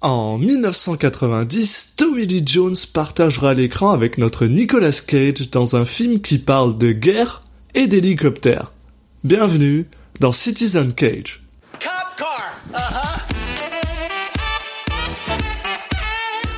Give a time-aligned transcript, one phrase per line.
[0.00, 6.38] En 1990, Tommy Lee Jones partagera l'écran avec notre Nicolas Cage dans un film qui
[6.38, 7.42] parle de guerre
[7.74, 8.70] et d'hélicoptères.
[9.24, 9.88] Bienvenue
[10.20, 11.42] dans Citizen Cage.
[11.80, 12.60] Cop car.
[12.72, 13.08] Uh-huh.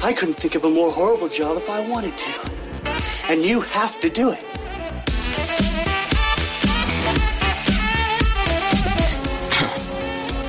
[0.07, 3.33] I couldn't think of a more horrible job if I wanted to.
[3.33, 4.45] And you have to do it.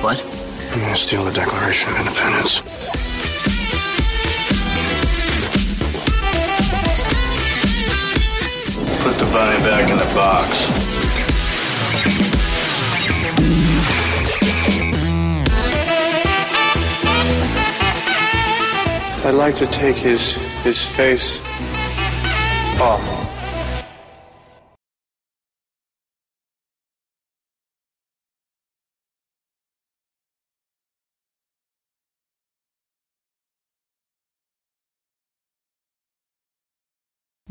[0.02, 0.22] What?
[0.72, 2.71] I'm gonna steal the Declaration of Independence.
[9.32, 10.68] Bunny back in the box.
[19.24, 21.40] I'd like to take his his face
[22.78, 23.21] off.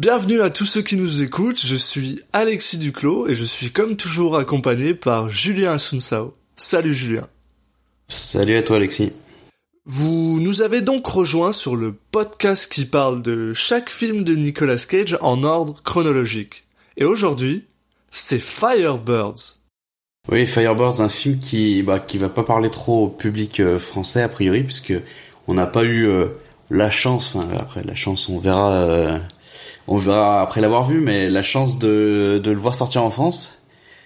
[0.01, 3.95] Bienvenue à tous ceux qui nous écoutent, je suis Alexis Duclos et je suis comme
[3.95, 6.33] toujours accompagné par Julien Asunsao.
[6.55, 7.27] Salut Julien.
[8.07, 9.13] Salut à toi Alexis.
[9.85, 14.83] Vous nous avez donc rejoint sur le podcast qui parle de chaque film de Nicolas
[14.89, 16.63] Cage en ordre chronologique.
[16.97, 17.65] Et aujourd'hui,
[18.09, 19.59] c'est Firebirds.
[20.31, 24.23] Oui, Firebirds, un film qui bah, qui va pas parler trop au public euh, français
[24.23, 24.95] a priori puisque
[25.47, 26.29] on n'a pas eu euh,
[26.71, 29.19] la chance, enfin après la chance on verra euh,
[29.91, 33.63] on verra après l'avoir vu, mais la chance de, de le voir sortir en France,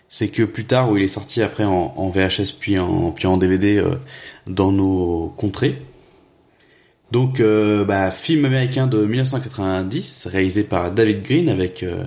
[0.09, 3.37] c'est que plus tard, où il est sorti après en, VHS puis en, puis en
[3.37, 3.95] DVD euh,
[4.47, 5.79] dans nos contrées.
[7.11, 12.05] Donc, euh, bah, film américain de 1990, réalisé par David Green avec euh,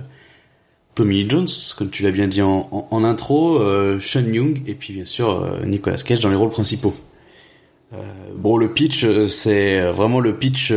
[0.95, 4.91] Tommy Jones, comme tu l'as bien dit en, en, intro, euh, Sean Young et puis
[4.93, 6.93] bien sûr Nicolas Cage dans les rôles principaux.
[8.35, 10.71] Bon, le pitch, c'est vraiment le pitch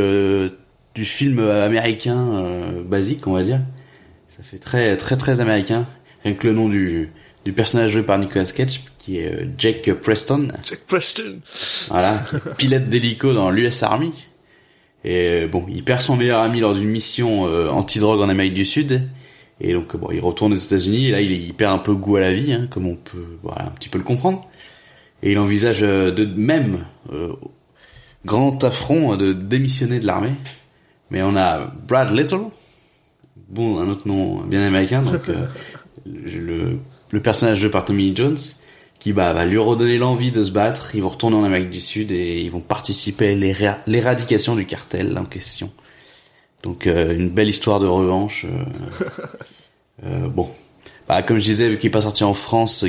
[0.95, 3.61] du film américain euh, basique, on va dire.
[4.29, 5.87] Ça fait très très très américain.
[6.25, 7.11] Rien que le nom du,
[7.45, 10.49] du personnage joué par Nicolas Cage, qui est euh, Jake Preston.
[10.65, 11.41] Jack Preston.
[11.89, 12.21] Voilà,
[12.59, 14.13] pilote d'hélico dans l'US Army.
[15.05, 18.55] Et euh, bon, il perd son meilleur ami lors d'une mission euh, anti-drogue en Amérique
[18.55, 19.03] du Sud.
[19.61, 21.09] Et donc bon, il retourne aux États-Unis.
[21.09, 23.39] Et là, il, il perd un peu goût à la vie, hein, comme on peut
[23.43, 24.49] voilà, un petit peu le comprendre.
[25.23, 27.33] Et il envisage euh, de même euh,
[28.25, 30.33] grand affront de démissionner de l'armée.
[31.13, 32.47] Mais on a Brad Little,
[33.51, 35.47] bon, un autre nom bien américain, donc euh,
[36.07, 36.79] le,
[37.11, 38.39] le personnage joué par Tommy Lee Jones,
[38.99, 40.95] qui bah, va lui redonner l'envie de se battre.
[40.95, 44.65] Ils vont retourner en Amérique du Sud et ils vont participer à l'éra- l'éradication du
[44.65, 45.71] cartel en question.
[46.63, 48.47] Donc euh, une belle histoire de revanche.
[48.47, 49.05] euh,
[50.07, 50.49] euh, bon,
[51.09, 52.87] bah, comme je disais, vu qu'il n'est pas sorti en France,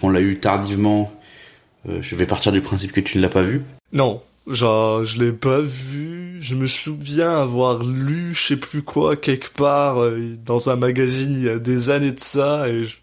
[0.00, 1.12] qu'on l'a eu tardivement,
[1.88, 3.62] euh, je vais partir du principe que tu ne l'as pas vu.
[3.92, 6.36] Non, genre, je l'ai pas vu.
[6.40, 11.34] Je me souviens avoir lu, je sais plus quoi, quelque part, euh, dans un magazine
[11.34, 12.96] il y a des années de ça, et je,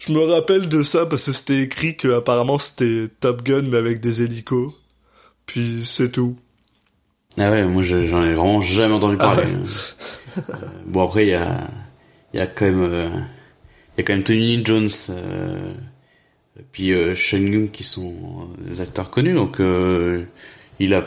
[0.00, 3.78] je me rappelle de ça parce que c'était écrit que apparemment c'était Top Gun mais
[3.78, 4.72] avec des hélicos.
[5.46, 6.36] Puis c'est tout.
[7.38, 9.44] Ah ouais, moi je- j'en ai vraiment jamais entendu parler.
[9.46, 10.42] Ah Euh,
[10.86, 11.68] bon après il y a
[12.34, 13.08] il y a quand même euh,
[13.96, 15.72] il y a quand même Tony Jones euh,
[16.58, 20.24] et puis euh, Sean Young qui sont des acteurs connus donc euh,
[20.80, 21.04] il a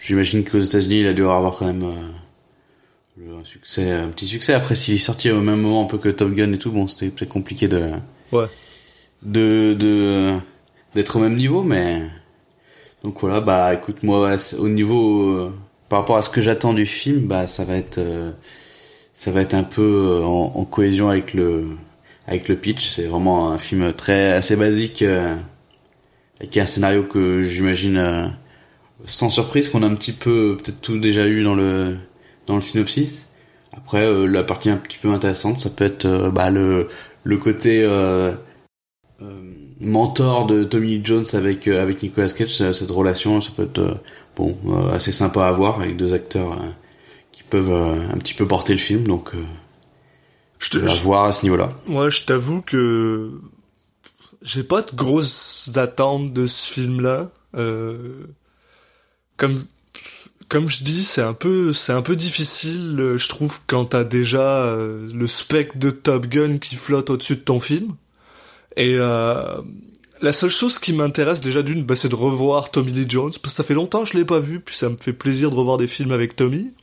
[0.00, 4.54] j'imagine qu'aux États-Unis il a dû avoir quand même euh, un succès un petit succès
[4.54, 6.88] après s'il est sorti au même moment un peu que Top Gun et tout bon
[6.88, 7.90] c'était peut-être compliqué de
[8.32, 8.46] Ouais.
[9.22, 10.34] de de
[10.94, 12.02] d'être au même niveau mais
[13.04, 15.52] donc voilà bah écoute moi au niveau euh,
[15.88, 18.32] par rapport à ce que j'attends du film bah ça va être euh,
[19.14, 19.82] ça va être un peu
[20.20, 21.66] euh, en, en cohésion avec le
[22.26, 25.34] avec le pitch c'est vraiment un film très assez basique euh,
[26.40, 28.26] avec un scénario que j'imagine euh,
[29.06, 31.96] sans surprise qu'on a un petit peu peut-être tout déjà eu dans le
[32.46, 33.28] dans le synopsis.
[33.76, 36.88] Après euh, la partie un petit peu intéressante ça peut être euh, bah, le
[37.24, 38.32] le côté euh,
[39.22, 39.24] euh,
[39.80, 43.98] mentor de Tommy Jones avec euh, avec Nicolas Cage cette relation ça peut être
[44.36, 46.58] bon euh, assez sympa à voir avec deux acteurs
[47.34, 49.04] qui peuvent euh, un petit peu porter le film.
[49.04, 49.42] Donc euh,
[50.60, 53.32] Je te, à voir à ce niveau là Moi, je t'avoue que
[54.42, 57.30] j'ai pas de grosses attentes de ce film-là.
[57.56, 58.24] Euh,
[59.44, 59.62] comme
[60.48, 64.04] comme je dis, c'est un peu c'est un peu difficile, euh, je trouve, quand t'as
[64.04, 67.92] déjà euh, le spec de Top Gun qui flotte au-dessus de ton film.
[68.76, 69.60] Et euh,
[70.20, 73.54] la seule chose qui m'intéresse déjà d'une, bah, c'est de revoir Tommy Lee Jones, parce
[73.54, 75.54] que ça fait longtemps que je l'ai pas vu, puis ça me fait plaisir de
[75.54, 76.74] revoir des films avec Tommy.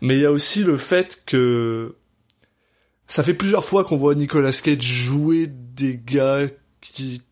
[0.00, 1.94] Mais il y a aussi le fait que
[3.06, 6.46] ça fait plusieurs fois qu'on voit Nicolas Cage jouer des gars
[6.80, 7.22] qui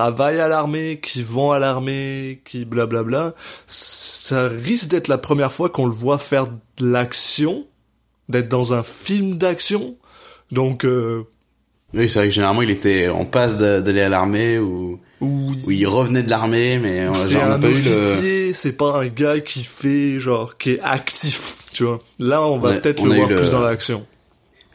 [0.00, 3.32] travaillent à l'armée, qui vont à l'armée, qui blablabla,
[3.66, 7.66] ça risque d'être la première fois qu'on le voit faire de l'action,
[8.28, 9.96] d'être dans un film d'action.
[10.52, 11.22] Donc euh,
[11.94, 15.46] Oui, c'est vrai que généralement il était en passe d'a- d'aller à l'armée ou, où
[15.66, 17.78] ou il revenait de l'armée, mais on genre, on un pas eu le.
[17.78, 22.00] officier, c'est pas un gars qui fait genre qui est actif, tu vois.
[22.18, 24.06] Là, on va Ouais, peut-être on le voir le- plus dans l'action.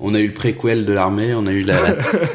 [0.03, 1.77] On a eu le préquel de l'armée, on a eu la,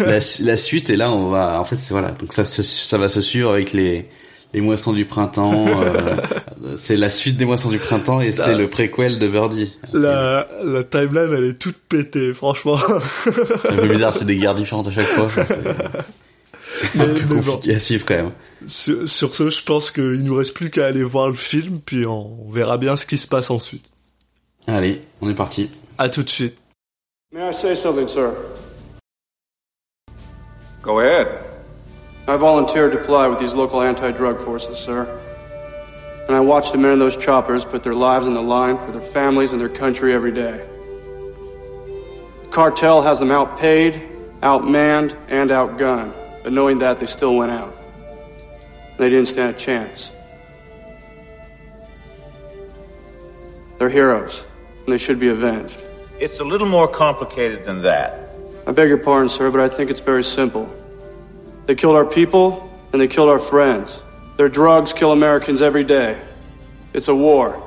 [0.00, 1.58] la, la suite, et là on va.
[1.60, 2.12] En fait, c'est voilà.
[2.12, 4.06] Donc ça, se- ça va se suivre avec les
[4.54, 5.66] les moissons du printemps.
[5.68, 6.16] euh,
[6.76, 9.74] c'est la suite des moissons du printemps et c'est le préquel de Birdie.
[9.92, 12.78] La, la timeline, elle est toute pétée, franchement.
[13.02, 15.28] C'est un peu bizarre, c'est des guerres différentes à chaque fois.
[15.28, 15.52] c'est
[17.00, 17.52] un peu mais bon.
[17.52, 18.30] compliqué à suivre quand même.
[18.66, 22.06] sur, sur ce, je pense qu'il nous reste plus qu'à aller voir le film, puis
[22.06, 23.90] on verra bien ce qui se passe ensuite.
[24.68, 25.68] Allez, on est parti.
[25.98, 26.56] À tout de suite.
[27.36, 28.34] May I say something, sir?
[30.80, 31.44] Go ahead.
[32.26, 35.04] I volunteered to fly with these local anti-drug forces, sir.
[36.26, 38.90] And I watched the men in those choppers put their lives on the line for
[38.90, 40.66] their families and their country every day.
[42.44, 44.00] The cartel has them outpaid,
[44.40, 46.14] outmanned, and outgunned.
[46.42, 47.74] But knowing that, they still went out.
[48.96, 50.10] They didn't stand a chance.
[53.76, 54.46] They're heroes,
[54.84, 55.82] and they should be avenged.
[56.18, 58.30] It's a little more complicated than that.
[58.66, 60.66] I beg your pardon, sir, but I think it's very simple.
[61.66, 64.02] They killed our people, and they killed our friends.
[64.38, 66.16] Their drugs kill Americans every day.
[66.94, 67.62] It's a war,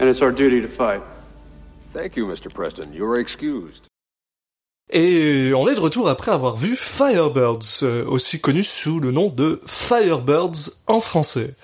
[0.00, 1.02] and it's our duty to fight.
[1.92, 2.52] Thank you, Mr.
[2.52, 2.92] Preston.
[2.92, 3.86] You are excused.
[4.92, 9.28] Et on est de retour après avoir vu Firebirds, euh, aussi connu sous le nom
[9.28, 11.54] de Firebirds en français.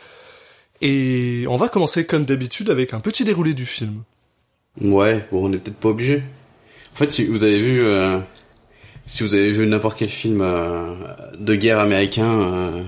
[0.81, 4.05] Et on va commencer comme d'habitude avec un petit déroulé du film.
[4.81, 6.23] Ouais, bon, on est peut-être pas obligé.
[6.93, 8.19] En fait, si vous avez vu, euh,
[9.07, 10.95] si vous avez vu n'importe quel film euh,
[11.39, 12.83] de guerre américain, euh,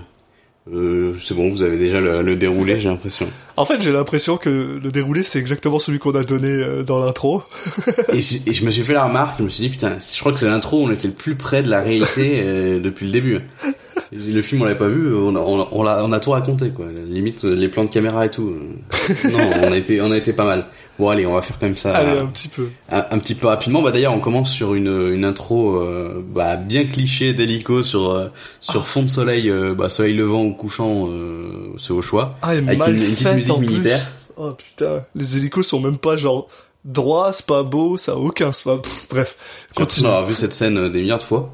[0.73, 3.27] euh, c'est bon, vous avez déjà le, le déroulé, j'ai l'impression.
[3.57, 7.05] En fait, j'ai l'impression que le déroulé, c'est exactement celui qu'on a donné euh, dans
[7.05, 7.43] l'intro.
[8.13, 10.33] Et, et je me suis fait la remarque, je me suis dit putain, je crois
[10.33, 13.41] que c'est l'intro, où on était le plus près de la réalité depuis le début.
[14.13, 16.31] Le film, on l'avait pas vu, on a, on a, on a, on a tout
[16.31, 16.87] raconté quoi.
[17.07, 18.53] Limite les plans de caméra et tout.
[19.31, 20.67] Non, on a été, on a été pas mal.
[20.99, 21.95] Bon allez, on va faire comme ça.
[21.97, 22.69] Allez, un petit peu.
[22.91, 23.83] un, un petit peu rapidement.
[23.83, 28.29] Bah d'ailleurs, on commence sur une, une intro euh, bah, bien cliché d'hélico sur euh,
[28.61, 31.09] sur fond de soleil, euh, bah, soleil levant ou couchant,
[31.79, 32.39] c'est au choix.
[32.43, 33.67] Ah, et avec une, une petite musique plus.
[33.69, 34.01] militaire.
[34.37, 36.49] Oh putain, les hélicos sont même pas genre
[36.85, 38.51] droit, c'est pas beau, ça a aucun...
[38.51, 40.05] c'est pas- pff, bref, continue.
[40.05, 41.53] d'avoir vu cette scène des milliards de fois.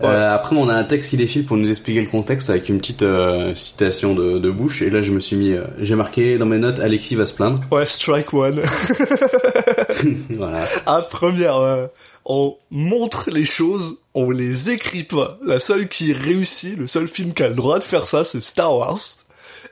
[0.00, 0.08] Ouais.
[0.08, 2.78] Euh, après, on a un texte qui défile pour nous expliquer le contexte avec une
[2.78, 4.82] petite euh, citation de, de Bush.
[4.82, 7.34] Et là, je me suis mis, euh, j'ai marqué dans mes notes, Alexis va se
[7.34, 7.62] plaindre.
[7.70, 8.60] Ouais, strike one.
[10.30, 10.64] voilà.
[10.86, 11.86] À première, euh,
[12.24, 15.38] on montre les choses, on les écrit pas.
[15.46, 18.42] La seule qui réussit, le seul film qui a le droit de faire ça, c'est
[18.42, 18.98] Star Wars.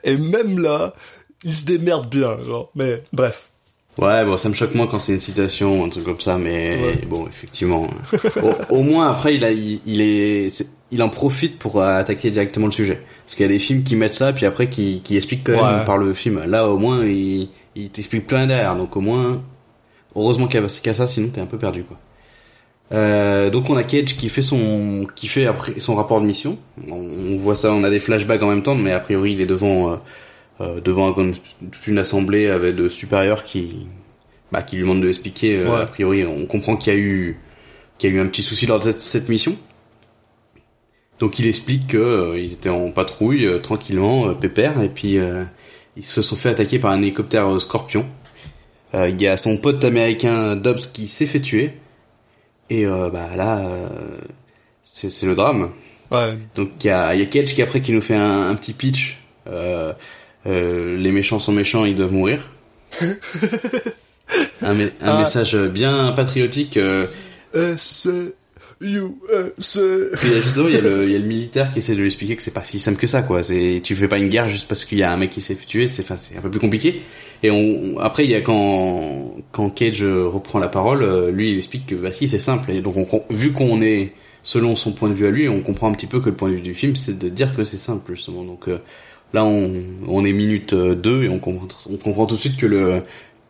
[0.05, 0.93] Et même là,
[1.43, 2.71] il se démerde bien, genre.
[2.75, 3.49] Mais bref.
[3.99, 6.37] Ouais, bon, ça me choque moins quand c'est une citation ou un truc comme ça,
[6.37, 6.99] mais Ouais.
[7.07, 7.87] bon, effectivement.
[8.71, 12.31] au, au moins, après, il a, il, il est, il en profite pour euh, attaquer
[12.31, 12.99] directement le sujet.
[13.25, 15.53] Parce qu'il y a des films qui mettent ça, puis après qui, qui expliquent quand
[15.77, 16.43] même par le film.
[16.45, 18.75] Là, au moins, il, il t'explique plein derrière.
[18.75, 19.41] Donc au moins,
[20.15, 21.97] heureusement qu'il y a, a ça, sinon t'es un peu perdu, quoi.
[22.91, 26.57] Euh, donc on a Cage qui fait son, qui fait après son rapport de mission.
[26.89, 29.41] On, on voit ça, on a des flashbacks en même temps, mais a priori il
[29.41, 29.95] est devant, euh,
[30.61, 31.31] euh, devant un-
[31.71, 33.87] toute une assemblée avec de supérieurs qui,
[34.51, 35.57] bah, qui lui demandent de expliquer.
[35.57, 35.81] euh, Ouais.
[35.81, 37.37] A priori, on comprend qu'il y a eu,
[37.97, 39.55] qu'il y a eu un petit souci lors de cette, cette mission.
[41.19, 45.43] Donc il explique que euh, étaient en patrouille euh, tranquillement, euh, pépère, et puis euh,
[45.95, 48.05] ils se sont fait attaquer par un hélicoptère euh, Scorpion.
[48.95, 51.73] Euh, Il y a son pote américain Dobbs qui s'est fait tuer,
[52.69, 53.87] et euh, bah là, euh,
[54.81, 55.69] c'est le drame.
[56.11, 56.37] Ouais.
[56.55, 58.73] Donc il y a, y a Cage qui après qui nous fait un, un petit
[58.73, 59.19] pitch.
[59.47, 59.93] Euh,
[60.45, 62.49] euh, les méchants sont méchants, ils doivent mourir.
[64.61, 65.19] un, un Ah.
[65.19, 66.77] message bien patriotique.
[66.77, 67.07] euh,
[67.53, 68.33] S, S.
[68.79, 71.79] Puis il y a justement, il y, a le, il y a le militaire qui
[71.79, 73.41] essaie de lui expliquer que c'est pas si simple que ça, quoi.
[73.43, 75.55] C'est, tu fais pas une guerre juste parce qu'il y a un mec qui s'est
[75.55, 77.01] fait tuer, c'est, enfin, c'est un peu plus compliqué.
[77.43, 81.51] Et on, après, il y a quand, quand Cage euh, reprend la parole, euh, lui,
[81.51, 82.71] il explique que, bah si, c'est simple.
[82.71, 85.89] Et donc, on, vu qu'on est, selon son point de vue à lui, on comprend
[85.89, 87.77] un petit peu que le point de vue du film, c'est de dire que c'est
[87.77, 88.43] simple, justement.
[88.43, 88.79] Donc, euh,
[89.33, 91.67] là, on, est minute 2 et on comprend,
[92.05, 93.03] on tout de suite que le,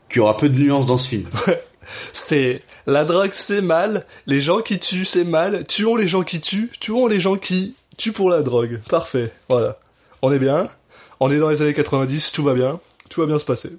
[0.10, 1.26] qu'il y aura peu de nuances dans ce film.
[2.14, 4.06] C'est la drogue, c'est mal.
[4.26, 5.66] Les gens qui tuent, c'est mal.
[5.66, 6.70] Tuons les gens qui tuent.
[6.80, 8.80] Tuons les gens qui tuent pour la drogue.
[8.90, 9.32] Parfait.
[9.50, 9.78] Voilà.
[10.22, 10.70] On est bien.
[11.20, 12.32] On est dans les années 90.
[12.32, 12.80] Tout va bien.
[13.10, 13.72] Tout va bien se passer.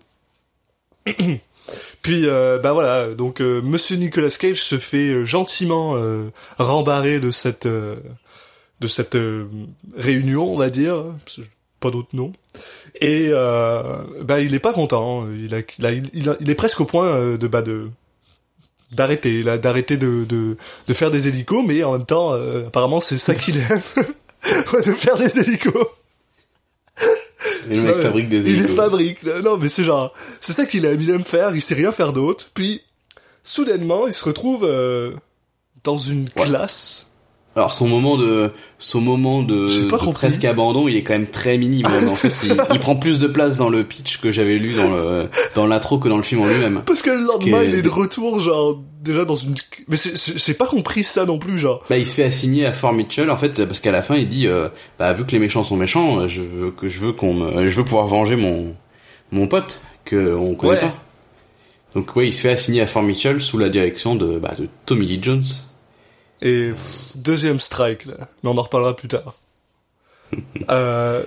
[2.03, 3.09] Puis, euh, bah voilà.
[3.15, 7.97] Donc, euh, Monsieur Nicolas Cage se fait euh, gentiment euh, rembarrer de cette euh,
[8.81, 9.49] de cette euh,
[9.97, 11.03] réunion, on va dire,
[11.85, 12.33] pas d'autre nom.
[13.01, 15.27] Et bah il est pas content.
[15.31, 17.89] Il, a, il, a- il, a- il est presque au point euh, de bah de
[18.93, 23.01] d'arrêter là, d'arrêter de, de de faire des hélicos, mais en même temps, euh, apparemment
[23.01, 23.83] c'est ça qu'il aime,
[24.87, 25.87] de faire des hélicos.
[27.71, 28.77] Et le mec Ouais, fabrique des Il les hélicos.
[28.77, 29.23] fabrique.
[29.23, 29.41] là.
[29.43, 31.01] Non, mais c'est genre, c'est ça qu'il aime.
[31.01, 31.55] Il aime faire.
[31.55, 32.47] Il sait rien faire d'autre.
[32.55, 32.81] Puis,
[33.43, 35.13] soudainement, il se retrouve euh,
[35.83, 36.45] dans une Ouais.
[36.47, 37.11] classe.
[37.57, 41.29] Alors son moment de son moment de, pas de presque abandon, il est quand même
[41.29, 41.87] très minime.
[41.87, 44.91] en fait, il, il prend plus de place dans le pitch que j'avais lu dans
[44.91, 46.83] le dans l'intro que dans le film en lui-même.
[46.85, 49.55] Parce que le lendemain, il est de retour, genre, déjà dans une...
[49.89, 51.85] Mais j'ai pas compris ça non plus, genre.
[51.89, 54.29] Bah, il se fait assigner à Fort Mitchell en fait parce qu'à la fin il
[54.29, 54.69] dit euh,
[54.99, 57.77] bah vu que les méchants sont méchants, je veux que je veux qu'on me, je
[57.77, 58.75] veux pouvoir venger mon
[59.31, 60.81] mon pote que on connaît Ouais.
[60.81, 60.95] pas.
[61.95, 64.69] Donc ouais, il se fait assigner à Fort Mitchell sous la direction de bah, de
[64.87, 65.45] Tommy Lee Jones.
[66.43, 68.29] Et pff, deuxième strike, là.
[68.43, 69.35] Mais on en reparlera plus tard.
[70.71, 71.23] euh,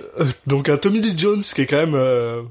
[0.46, 1.94] donc un Tommy Lee Jones qui est quand même...
[1.94, 2.42] euh,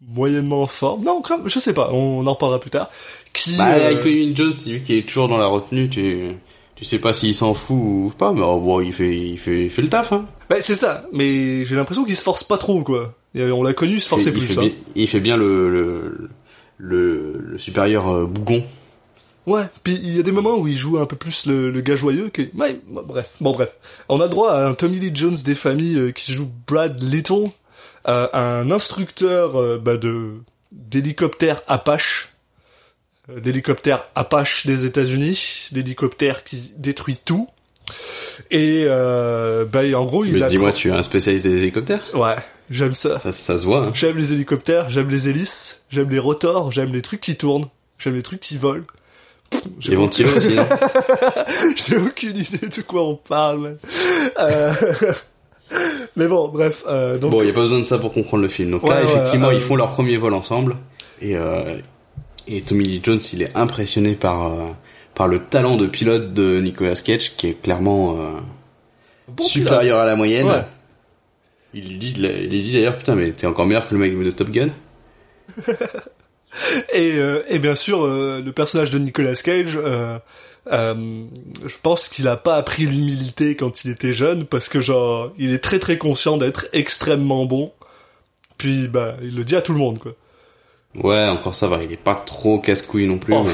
[0.00, 1.04] moyennement en forme.
[1.04, 2.90] Non, quand même, je sais pas, on en reparlera plus tard.
[3.32, 3.56] Qui...
[3.56, 6.28] Bah euh, avec Tommy Lee Jones, vu qu'il est toujours dans la retenue, tu
[6.74, 9.64] tu sais pas s'il s'en fout ou pas, mais oh, bon, il fait il fait
[9.64, 10.26] il fait le taf hein.
[10.50, 13.14] Bah, c'est ça, mais j'ai l'impression qu'il se force pas trop, quoi.
[13.34, 14.62] Et on l'a connu, il se forçait il, plus, fait hein.
[14.62, 16.30] bien, il fait bien le le
[16.78, 18.62] le, le supérieur bougon.
[19.46, 21.80] Ouais, puis il y a des moments où il joue un peu plus le, le
[21.80, 22.50] gars joyeux, qui est...
[22.56, 23.76] ouais, bref, bon bref.
[24.08, 27.44] On a droit à un Tommy Lee Jones des familles euh, qui joue Brad Little,
[28.08, 30.32] euh, un instructeur euh, bah, de
[30.72, 32.34] d'hélicoptère Apache,
[33.28, 37.48] l'hélicoptère Apache des États-Unis, l'hélicoptère qui détruit tout.
[38.50, 40.48] Et bah, en gros, il Mais a...
[40.48, 42.02] dis-moi, tu es un spécialiste des hélicoptères?
[42.14, 42.34] Ouais,
[42.68, 43.20] j'aime ça.
[43.20, 43.86] Ça ça se voit.
[43.86, 43.92] Hein.
[43.94, 48.14] J'aime les hélicoptères, j'aime les hélices, j'aime les rotors, j'aime les trucs qui tournent, j'aime
[48.14, 48.84] les trucs qui volent.
[49.78, 50.56] J'ai Les ventilos aussi.
[50.58, 50.66] hein.
[51.76, 53.78] J'ai aucune idée de quoi on parle.
[54.38, 54.72] Euh,
[56.16, 56.84] Mais bon, bref.
[56.88, 58.70] Euh, donc, Bon, il y a pas besoin de ça pour comprendre le film.
[58.70, 60.76] Donc Ouais, là, ouais, effectivement, euh, ils font leur premier vol ensemble
[61.20, 61.74] et euh,
[62.48, 64.52] et Tommy Lee Jones, il est impressionné par
[65.14, 68.16] par le talent de pilote de Nicolas Cage, qui est clairement
[69.28, 69.98] bon supérieur pilote.
[70.00, 70.46] à la moyenne.
[70.46, 70.64] Ouais.
[71.74, 74.16] Il lui dit, il lui dit d'ailleurs, putain, mais t'es encore meilleur que le mec
[74.16, 74.68] de Top Gun.
[76.92, 80.18] Et, euh, et bien sûr, euh, le personnage de Nicolas Cage, euh,
[80.72, 81.24] euh,
[81.64, 85.52] je pense qu'il a pas appris l'humilité quand il était jeune, parce que genre, il
[85.52, 87.72] est très très conscient d'être extrêmement bon.
[88.58, 90.12] Puis, bah, il le dit à tout le monde, quoi.
[90.94, 93.34] Ouais, encore ça va, il est pas trop casse-couille non plus.
[93.34, 93.50] Oh, mais-.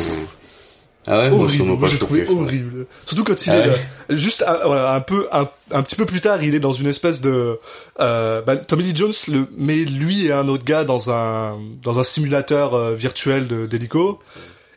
[1.07, 1.65] Ah ouais, horrible.
[1.65, 2.87] Moi, j'ai trouvé horrible.
[3.07, 3.67] Surtout quand il Ah est ouais.
[3.69, 4.15] là.
[4.15, 6.87] juste un, voilà, un peu un, un petit peu plus tard, il est dans une
[6.87, 7.59] espèce de
[8.01, 11.99] euh, bah, Tommy Lee Jones le met lui et un autre gars dans un dans
[11.99, 14.21] un simulateur euh, virtuel de d'hélico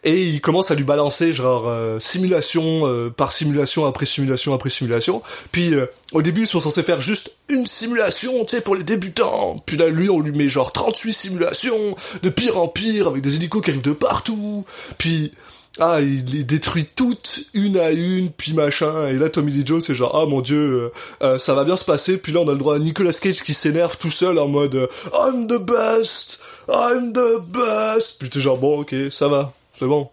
[0.03, 4.69] et il commence à lui balancer genre euh, simulation euh, par simulation après simulation après
[4.69, 5.21] simulation.
[5.51, 5.73] Puis
[6.11, 9.61] au début ils sont censés faire juste une simulation, tu sais pour les débutants.
[9.65, 13.35] Puis là lui on lui met genre 38 simulations de pire en pire avec des
[13.35, 14.63] hélicos qui arrivent de partout.
[14.99, 15.31] Puis
[15.79, 19.07] ah, il les détruit toutes, une à une, puis machin.
[19.09, 20.91] Et là, Tommy Lee Jones, c'est genre, ah mon dieu, euh,
[21.21, 22.17] euh, ça va bien se passer.
[22.17, 24.75] Puis là, on a le droit à Nicolas Cage qui s'énerve tout seul en mode,
[24.75, 26.39] euh, I'm the best,
[26.69, 28.19] I'm the best.
[28.19, 30.09] Puis t'es genre, bon, ok, ça va, c'est bon.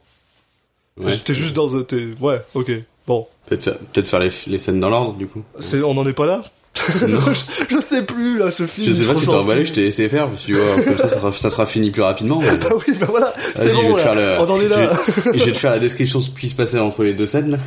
[1.01, 1.17] Ouais.
[1.17, 2.71] T'es juste dans un, t'es, ouais, ok,
[3.07, 3.27] bon.
[3.47, 3.63] Peut-être
[3.95, 5.43] faire, faire les, les scènes dans l'ordre, du coup.
[5.61, 6.43] C'est, on en est pas là?
[7.01, 8.89] je, je sais plus, là, ce film.
[8.89, 10.97] Je sais pas si t'es emballé, je t'ai laissé faire, parce que tu vois, comme
[10.99, 12.41] ça, ça sera, ça sera fini plus rapidement.
[12.41, 14.15] mais- Ah oui, bah voilà, c'est Vas-y, je bon, vais te là.
[14.15, 14.87] faire le, On en est je là.
[14.87, 17.27] vais, je vais te faire la description de ce qui se passait entre les deux
[17.27, 17.59] scènes, là.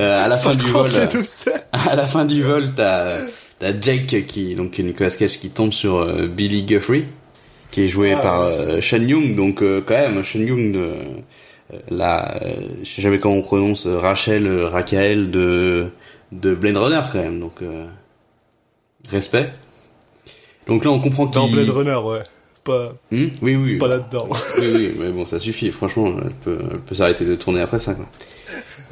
[0.00, 0.90] Euh, à la fin du vol,
[1.24, 3.18] ça- à la fin du vol, t'as,
[3.58, 7.04] t'as Jake qui, donc Nicolas Cage qui tombe sur euh, Billy Guthrie,
[7.70, 10.72] qui est joué Ah, par ouais, euh, Sean Young, donc euh, quand même, Sean Young
[10.72, 15.86] de, euh, la, euh, je sais jamais comment on prononce, euh, Rachel, euh, Rachael de,
[16.32, 17.84] de Blade Runner quand même, donc, euh,
[19.10, 19.50] respect.
[20.66, 21.34] Donc là, on comprend qu'il...
[21.40, 22.22] Dans Blade Runner, ouais.
[22.64, 23.76] Pas, Hmm oui, oui.
[23.76, 24.26] pas là-dedans.
[24.58, 25.70] oui, oui, mais bon, ça suffit.
[25.70, 27.94] Franchement, elle peut, elle peut s'arrêter de tourner après ça.
[27.94, 28.06] Quoi.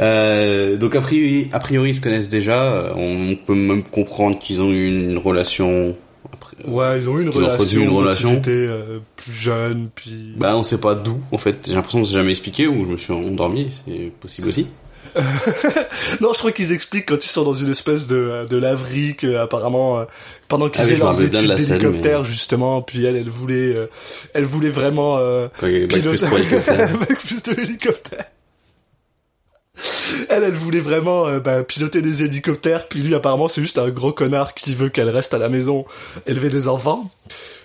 [0.01, 2.63] Euh, donc a priori, a priori, ils se connaissent déjà.
[2.65, 5.97] Euh, On peut même comprendre qu'ils ont eu une relation.
[6.31, 8.31] Après, euh, Ouais, ils ont eu une Ils ont relation une quand relation.
[8.33, 10.35] ils étaient euh, plus jeunes, puis...
[10.37, 11.21] Bah, on sait pas d'où.
[11.33, 13.71] En fait, j'ai l'impression que c'est jamais expliqué ou je me suis endormi.
[13.87, 14.67] C'est possible aussi.
[16.21, 19.37] Non, je crois qu'ils expliquent quand ils sont dans une espèce de, de laverie que
[19.37, 20.05] apparemment euh,
[20.49, 23.87] pendant qu'ils Ah faisaient leurs études d'hélicoptère mais- justement, puis elle, elle voulait, euh,
[24.35, 25.49] elle voulait vraiment euh,
[25.89, 28.25] piloter avec plus de hélicoptères.
[30.29, 33.89] Elle, elle voulait vraiment euh, bah, piloter des hélicoptères, puis lui apparemment c'est juste un
[33.89, 35.87] gros connard qui veut qu'elle reste à la maison
[36.27, 37.11] élever des enfants.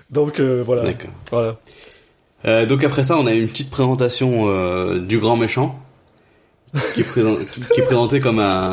[0.10, 0.84] Donc euh, voilà.
[1.32, 1.58] Voilà.
[2.46, 5.78] Euh, donc après ça, on a une petite présentation euh, du grand méchant,
[6.94, 8.72] qui est, présent- qui, qui est présenté comme un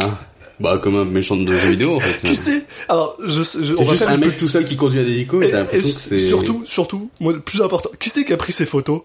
[0.60, 2.26] Bah, comme un méchant de jeu vidéo, en fait.
[2.28, 2.64] Qui c'est?
[2.88, 5.02] Alors, je, je C'est on va juste faire un mec tout seul qui conduit un
[5.04, 6.18] hélico, mais Et, t'as l'impression que c'est...
[6.18, 9.02] surtout, surtout, moi, le plus important, qui c'est qui a pris ces photos?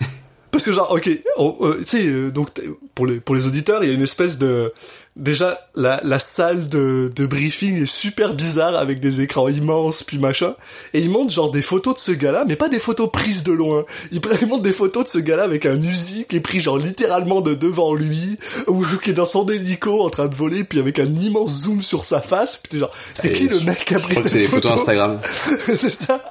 [0.50, 2.48] Parce que genre, ok, euh, tu sais, euh, donc
[2.96, 4.72] pour les pour les auditeurs, il y a une espèce de
[5.16, 10.18] déjà la la salle de de briefing est super bizarre avec des écrans immenses puis
[10.18, 10.54] machin,
[10.94, 13.52] et ils montrent genre des photos de ce gars-là, mais pas des photos prises de
[13.52, 13.84] loin.
[14.12, 16.78] Ils, ils montrent des photos de ce gars-là avec un Uzi qui est pris genre
[16.78, 20.78] littéralement de devant lui, ou qui est dans son hélico en train de voler, puis
[20.78, 22.56] avec un immense zoom sur sa face.
[22.56, 25.20] Puis genre, c'est qui le mec qui a pris que ces c'est des photos Instagram.
[25.28, 26.22] c'est ça.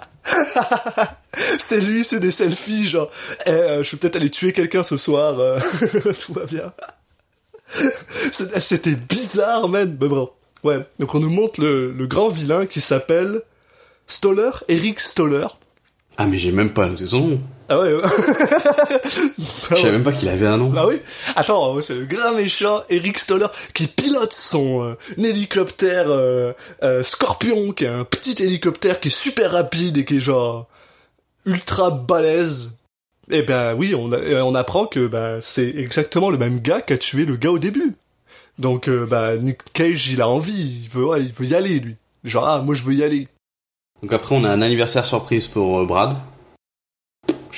[1.58, 3.10] c'est lui, c'est des selfies, genre,
[3.46, 5.60] eh, euh, je vais peut-être aller tuer quelqu'un ce soir, euh,
[6.26, 6.72] tout va bien.
[8.32, 9.98] C'était bizarre, man.
[10.00, 10.30] Mais bon,
[10.64, 10.80] ouais.
[11.00, 13.42] Donc on nous montre le, le grand vilain qui s'appelle
[14.08, 15.48] Stoller, Eric Stoller.
[16.18, 17.42] Ah, mais j'ai même pas noté son nom.
[17.70, 17.94] Ah ouais.
[17.94, 18.02] ouais.
[19.70, 20.70] Je savais même pas qu'il avait un nom.
[20.70, 20.96] Bah oui.
[21.36, 26.52] Attends, c'est le grand méchant Eric Stoller qui pilote son euh, hélicoptère euh,
[26.84, 30.68] euh, Scorpion, qui est un petit hélicoptère qui est super rapide et qui est genre
[31.46, 32.79] ultra balèze.
[33.30, 36.98] Et ben oui, on, euh, apprend que ben, c'est exactement le même gars qui a
[36.98, 37.96] tué le gars au début.
[38.58, 41.96] Donc euh, ben, Nick Cage, il a envie, il veut, il veut y aller lui.
[42.24, 43.28] Genre ah moi je veux y aller.
[44.02, 46.16] Donc après, on a un anniversaire surprise pour euh, Brad.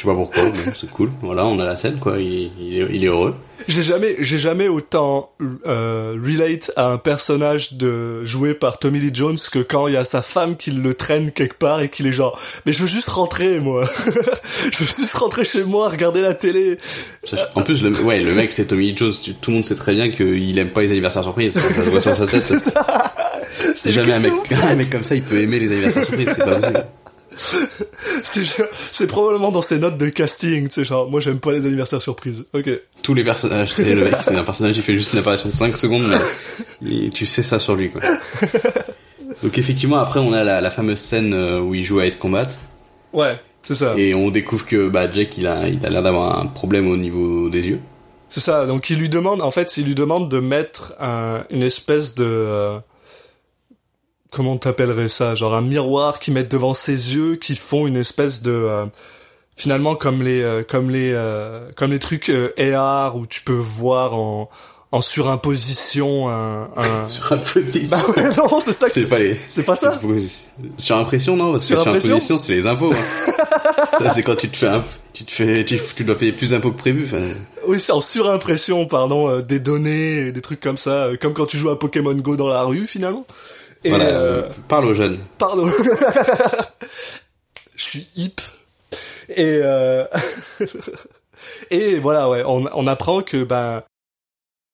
[0.01, 1.11] Je sais pas pourquoi, mais c'est cool.
[1.21, 2.19] Voilà, on a la scène, quoi.
[2.19, 3.35] Il, il est, il est heureux.
[3.67, 5.31] J'ai jamais, j'ai jamais autant
[5.67, 9.97] euh, relate à un personnage de joué par Tommy Lee Jones que quand il y
[9.97, 12.87] a sa femme qui le traîne quelque part et qu'il est genre, mais je veux
[12.87, 13.87] juste rentrer moi,
[14.71, 16.79] je veux juste rentrer chez moi, regarder la télé.
[17.53, 19.13] En plus, le, ouais, le mec, c'est Tommy Lee Jones.
[19.39, 21.53] Tout le monde sait très bien qu'il aime pas les anniversaires surprises.
[21.53, 22.43] Ça se voit sur sa tête.
[23.75, 26.33] C'est jamais un mec, un mec comme ça, il peut aimer les anniversaires surprises.
[26.35, 26.85] C'est pas possible.
[27.37, 32.01] C'est probablement dans ses notes de casting, tu sais genre, moi j'aime pas les anniversaires
[32.01, 32.45] surprises.
[32.53, 32.69] Ok.
[33.03, 35.75] Tous les personnages, le mec, c'est un personnage, il fait juste une apparition de 5
[35.77, 36.13] secondes,
[36.81, 38.01] mais tu sais ça sur lui, quoi.
[39.43, 42.15] Donc effectivement, après, on a la, la fameuse scène euh, où il joue à Ace
[42.15, 42.47] Combat.
[43.13, 43.95] Ouais, c'est ça.
[43.97, 46.97] Et on découvre que bah, Jack, il a, il a l'air d'avoir un problème au
[46.97, 47.79] niveau des yeux.
[48.29, 48.65] C'est ça.
[48.65, 52.25] Donc il lui demande, en fait, il lui demande de mettre un, une espèce de
[52.25, 52.79] euh,
[54.31, 58.41] comment t'appellerais ça, genre un miroir qui met devant ses yeux, qui font une espèce
[58.41, 58.85] de euh,
[59.55, 63.51] finalement comme les euh, comme les euh, comme les trucs euh, AR où tu peux
[63.53, 64.49] voir en
[64.93, 67.07] en surimposition un, un...
[67.07, 67.97] Sur imposition.
[67.97, 68.87] Bah ouais, non, c'est ça.
[68.87, 69.39] que c'est pas les...
[69.47, 69.97] C'est pas ça?
[70.77, 72.09] Sur impression, non, parce que sur Surimpression?
[72.15, 72.91] imposition, c'est les impôts.
[72.91, 73.33] hein.
[73.99, 74.83] ça, c'est quand tu te fais un...
[75.13, 77.05] tu te fais, tu, tu dois payer plus d'impôts que prévu.
[77.05, 77.23] Enfin,
[77.67, 81.45] Oui, c'est en surimpression, pardon, euh, des données, des trucs comme ça, euh, comme quand
[81.45, 83.25] tu joues à Pokémon Go dans la rue finalement.
[83.83, 85.19] Et voilà, euh, parle aux jeunes.
[85.37, 85.67] Pardon.
[87.75, 88.41] Je suis hip.
[89.29, 90.05] Et euh...
[91.71, 93.81] et voilà, ouais, on, on apprend que ben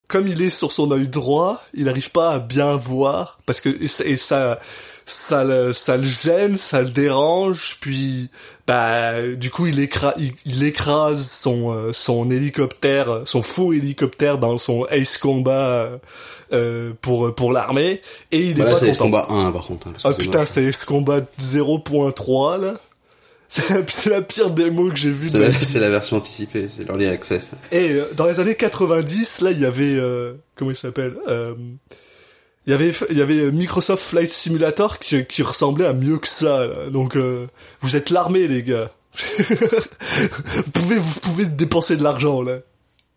[0.07, 3.69] comme il est sur son œil droit, il n'arrive pas à bien voir parce que
[3.69, 4.59] et, ça-
[5.07, 8.29] ça le ça le gêne, ça le dérange, puis
[8.67, 14.37] bah du coup il écrase il, il écrase son euh, son hélicoptère, son faux hélicoptère
[14.37, 15.99] dans son Ace Combat
[16.51, 19.05] euh, pour pour l'armée et il est pas c'est content.
[19.05, 19.87] combat 1, par contre.
[19.87, 22.73] hein, Ah putain, c'est ce combat 0.3 là.
[23.49, 25.29] C'est la, pire démo que j'ai vue.
[25.29, 25.63] C'est la, vie.
[25.63, 27.51] c'est la version anticipée, c'est l'early access.
[27.71, 31.55] Et euh, dans les années 90, là, il y avait euh, comment il s'appelle euh,
[32.67, 36.27] Il y avait il y avait Microsoft Flight Simulator qui, qui ressemblait à mieux que
[36.27, 36.67] ça.
[36.67, 36.89] là.
[36.91, 37.47] Donc euh,
[37.79, 38.91] vous êtes l'armée les gars.
[39.49, 42.59] vous pouvez vous pouvez dépenser de l'argent là.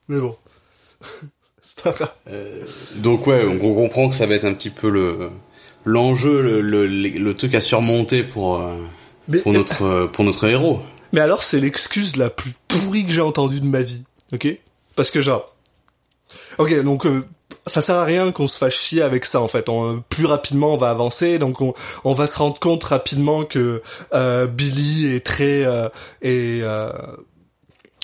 [0.09, 0.37] Mais bon.
[1.63, 2.13] C'est pas grave.
[2.97, 5.31] Donc ouais, on on comprend que ça va être un petit peu le
[5.85, 8.77] l'enjeu, le, le, le truc à surmonter pour euh,
[9.29, 10.81] Mais, pour notre euh, pour notre héros.
[11.13, 14.47] Mais alors, c'est l'excuse la plus pourrie que j'ai entendue de ma vie, ok?
[14.95, 15.55] Parce que genre,
[16.59, 17.25] ok, donc euh,
[17.67, 19.67] ça sert à rien qu'on se fasse chier avec ça en fait.
[20.09, 25.15] Plus rapidement, on va avancer, donc on, va se rendre compte rapidement que euh, Billy
[25.15, 25.89] est très euh,
[26.23, 26.93] est, euh,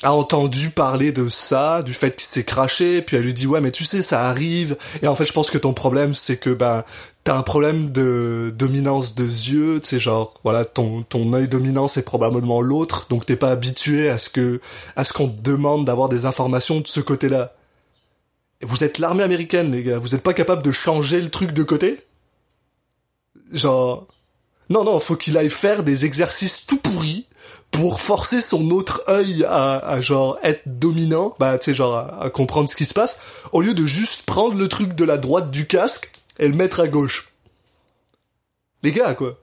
[0.02, 3.60] a entendu parler de ça, du fait qu'il s'est craché, puis elle lui dit ouais
[3.60, 4.76] mais tu sais ça arrive.
[5.02, 6.84] Et en fait je pense que ton problème c'est que ben
[7.24, 11.88] t'as un problème de dominance de yeux, tu sais genre voilà ton ton œil dominant
[11.88, 14.60] c'est probablement l'autre, donc t'es pas habitué à ce que
[14.96, 17.55] à ce qu'on te demande d'avoir des informations de ce côté-là.
[18.62, 21.62] Vous êtes l'armée américaine les gars, vous êtes pas capable de changer le truc de
[21.62, 22.00] côté?
[23.52, 24.06] Genre
[24.68, 27.26] non non, faut qu'il aille faire des exercices tout pourris
[27.70, 32.22] pour forcer son autre œil à, à genre être dominant, bah tu sais genre à,
[32.22, 33.20] à comprendre ce qui se passe,
[33.52, 36.80] au lieu de juste prendre le truc de la droite du casque et le mettre
[36.80, 37.32] à gauche.
[38.82, 39.38] Les gars quoi.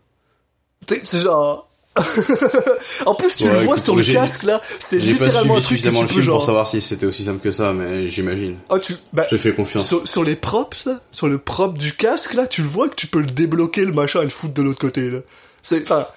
[0.88, 1.70] C'est genre
[3.06, 5.58] en plus, tu Ouais, le vois écoute, sur le casque là, c'est J'ai pas littéralement
[5.58, 6.38] un truc que suffisamment tu le peux film genre.
[6.38, 8.58] pour savoir si c'était aussi simple que ça, mais j'imagine.
[8.70, 9.88] Oh, tu, bah, Je te fais confiance.
[9.88, 12.96] sur, sur les props là, sur le prop du casque là, tu le vois que
[12.96, 15.20] tu peux le débloquer le machin et le foutre de l'autre côté là.
[15.62, 16.08] C'est, enfin,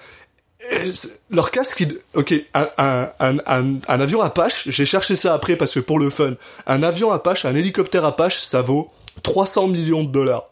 [1.29, 5.55] leur casque, il- ok, un, un, un, un, un avion Apache, j'ai cherché ça après
[5.55, 6.33] parce que pour le fun,
[6.65, 8.89] un avion Apache, un hélicoptère Apache, ça vaut
[9.23, 10.49] 300 millions de dollars.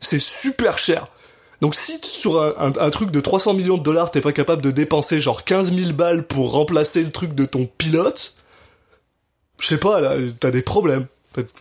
[0.00, 1.06] C'est super cher.
[1.64, 5.18] Donc si sur un, truc de 300 millions de dollars, t'es pas capable de dépenser
[5.18, 8.34] genre 15 000 balles pour remplacer le truc de ton pilote,
[9.58, 11.06] je sais pas, là, t'as des problèmes.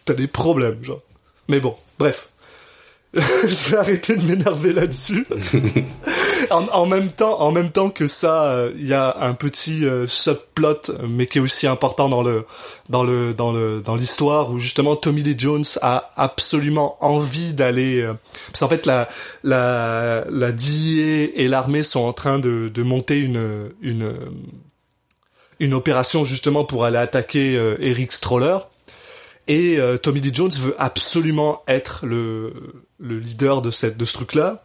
[0.04, 1.00] T'as des problèmes, genre.
[1.48, 2.28] Mais bon, bref.
[3.13, 5.26] je vais arrêter de m'énerver là-dessus.
[6.51, 10.08] en, en même temps, en même temps que ça, il y a un petit euh,
[10.08, 12.45] subplot, mais qui est aussi important dans le
[12.89, 18.01] dans le dans le dans l'histoire où justement Tommy Lee Jones a absolument envie d'aller.
[18.01, 18.13] euh,
[18.47, 19.08] parce qu'en fait, la
[19.43, 24.13] la la DEA et l'armée sont en train de de monter une une
[25.60, 28.58] une opération justement pour aller attaquer euh, Eric Stroller.
[29.47, 32.53] Et euh, Tommy Lee Jones veut absolument être le,
[32.99, 34.63] le leader de, cette, de ce truc-là.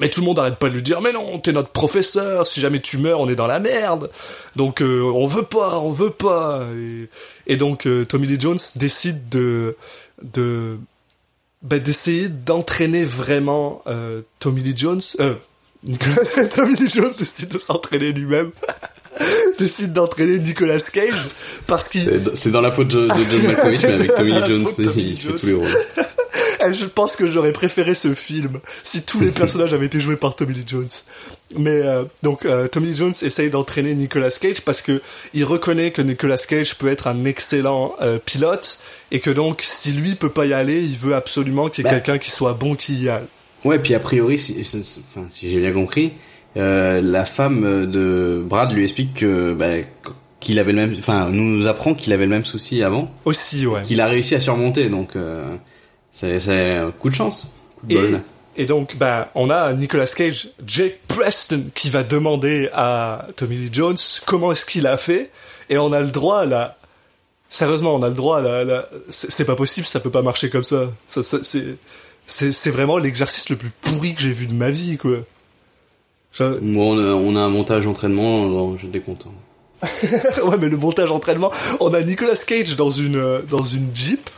[0.00, 2.60] Mais tout le monde arrête pas de lui dire mais non t'es notre professeur si
[2.60, 4.10] jamais tu meurs on est dans la merde.
[4.56, 6.62] Donc euh, on veut pas on veut pas.
[6.76, 7.08] Et,
[7.52, 9.76] et donc euh, Tommy Lee Jones décide de
[10.22, 10.78] de
[11.62, 15.34] bah, d'essayer d'entraîner vraiment euh, Tommy Lee Jones euh,
[15.84, 18.50] Nicolas- Tommy Lee Jones décide de s'entraîner lui-même.
[19.58, 21.12] Décide d'entraîner Nicolas Cage
[21.66, 24.46] parce qu'il C'est- dans la peau de, Jo- de John Malkovich, mais avec Tommy Lee
[24.46, 25.66] Jones, il fait tous les rôles.
[26.72, 30.36] Je pense que j'aurais préféré ce film si tous les personnages avaient été joués par
[30.36, 30.88] Tommy Lee Jones.
[31.56, 35.00] Mais euh, donc euh, Tommy Lee Jones essaye d'entraîner Nicolas Cage parce que
[35.34, 38.78] il reconnaît que Nicolas Cage peut être un excellent euh, pilote
[39.10, 41.90] et que donc si lui peut pas y aller, il veut absolument qu'il y ait
[41.90, 42.00] Bah.
[42.00, 43.24] quelqu'un qui soit bon qui y aille.
[43.64, 46.12] Ouais, puis a priori, si, si- enfin, si j'ai bien compris,
[46.56, 49.82] euh, la femme de Brad lui explique que bah,
[50.40, 53.82] qu'il avait le même, enfin, nous apprend qu'il avait le même souci avant, Aussi ouais.
[53.82, 55.16] qu'il a réussi à surmonter, donc
[56.12, 57.48] c'est un coup de chance,
[57.80, 58.20] coup de Et, bol.
[58.56, 63.70] et donc, bah, on a Nicolas Cage, Jake Preston, qui va demander à Tommy Lee
[63.72, 65.30] Jones comment est-ce qu'il a fait,
[65.70, 66.76] et on a le droit à la...
[67.50, 68.64] Sérieusement, on a le droit à la...
[68.64, 70.90] la- C'est pas possible, ça peut pas marcher comme ça.
[71.06, 72.70] ça, ça c'est...
[72.70, 75.18] Vraiment l'exercice le plus pourri que j'ai vu de ma vie, quoi.
[76.32, 79.32] Je- Bon, on a, on a un montage entraînement, bon, j'étais content.
[80.42, 84.28] ouais, mais le montage entraînement, on a Nicolas Cage dans une euh, dans une Jeep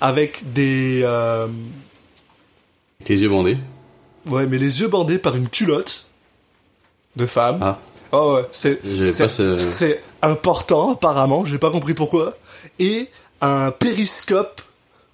[0.00, 1.46] avec des euh,
[3.08, 3.58] les yeux bandés.
[4.26, 6.06] ouais, mais les yeux bandés par une culotte
[7.16, 7.58] de femme.
[7.62, 7.78] Ah.
[8.12, 8.78] Oh ouais, ce-
[9.58, 12.36] c'est important apparemment, j'ai pas compris pourquoi.
[12.78, 13.08] Et
[13.40, 14.60] un périscope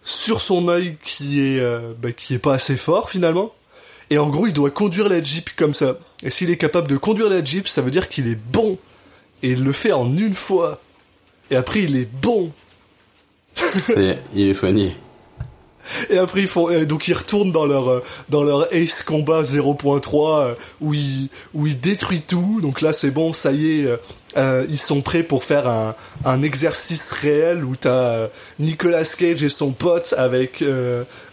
[0.03, 3.53] sur son œil qui est euh, bah, qui est pas assez fort finalement.
[4.09, 5.97] Et en gros, il doit conduire la Jeep comme ça.
[6.23, 8.79] Et s'il est capable de conduire la Jeep, ça veut dire qu'il est bon.
[9.43, 10.81] Et il le fait en une fois.
[11.51, 12.53] Et après, il est bon.
[13.87, 14.95] C'est, il est soigné.
[16.11, 20.41] Et après ils font donc ils retournent dans leur euh, dans leur Ace Combat 0.3
[20.41, 22.61] euh, où ils où ils détruisent tout.
[22.61, 23.99] Donc là c'est bon, ça y est,
[24.37, 29.49] euh, ils sont prêts pour faire un un exercice réel où t'as Nicolas Cage et
[29.49, 30.65] son pote avec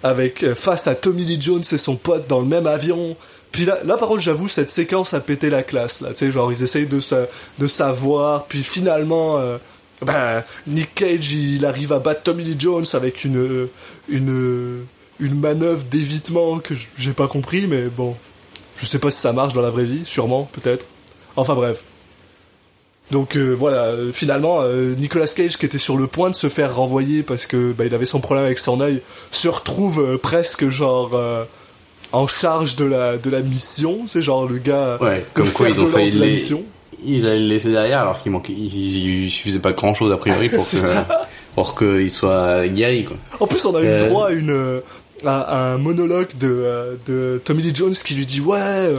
[0.03, 3.15] avec face à Tommy Lee Jones et son pote dans le même avion.
[3.51, 6.01] Puis là, là par contre, j'avoue, cette séquence a pété la classe.
[6.01, 6.99] Là, tu sais, genre ils essayent de
[7.59, 8.45] de savoir.
[8.45, 9.39] Puis finalement,
[10.01, 13.67] ben, Nick Cage, il arrive à battre Tommy Lee Jones avec une,
[14.09, 14.85] une,
[15.19, 18.15] une manœuvre d'évitement que j'ai pas compris, mais bon.
[18.75, 20.85] Je sais pas si ça marche dans la vraie vie, sûrement, peut-être.
[21.35, 21.83] Enfin bref.
[23.11, 26.49] Donc euh, voilà, euh, finalement, euh, Nicolas Cage, qui était sur le point de se
[26.49, 30.17] faire renvoyer parce que bah, il avait son problème avec son œil, se retrouve euh,
[30.17, 31.11] presque genre
[32.11, 34.05] en charge de la de la mission.
[34.07, 36.25] C'est genre le gars, Ouais, le comme quoi ils ont de failli lance de la
[36.25, 36.63] les- mission.
[37.05, 40.17] Il allait le laisser derrière alors qu'il manquait, il, il, suffisait pas grand chose a
[40.17, 40.77] priori pour que,
[41.55, 43.17] pour qu'il soit guéri, quoi.
[43.39, 44.07] En plus, on a eu Euh.
[44.09, 44.81] droit à une
[45.25, 48.89] à un monologue de, euh, de Tommy Lee Jones qui lui dit ouais,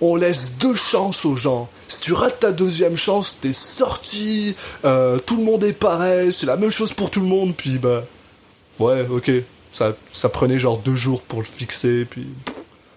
[0.00, 1.68] on laisse deux chances aux gens.
[1.88, 4.56] Si tu rates ta deuxième chance, t'es sorti.
[4.86, 6.32] euh, tout le monde est pareil.
[6.32, 7.52] C'est la même chose pour tout le monde.
[7.54, 8.02] Puis bah
[8.78, 9.30] ouais, ok.
[9.72, 12.06] Ça ça prenait genre deux jours pour le fixer.
[12.06, 12.28] Puis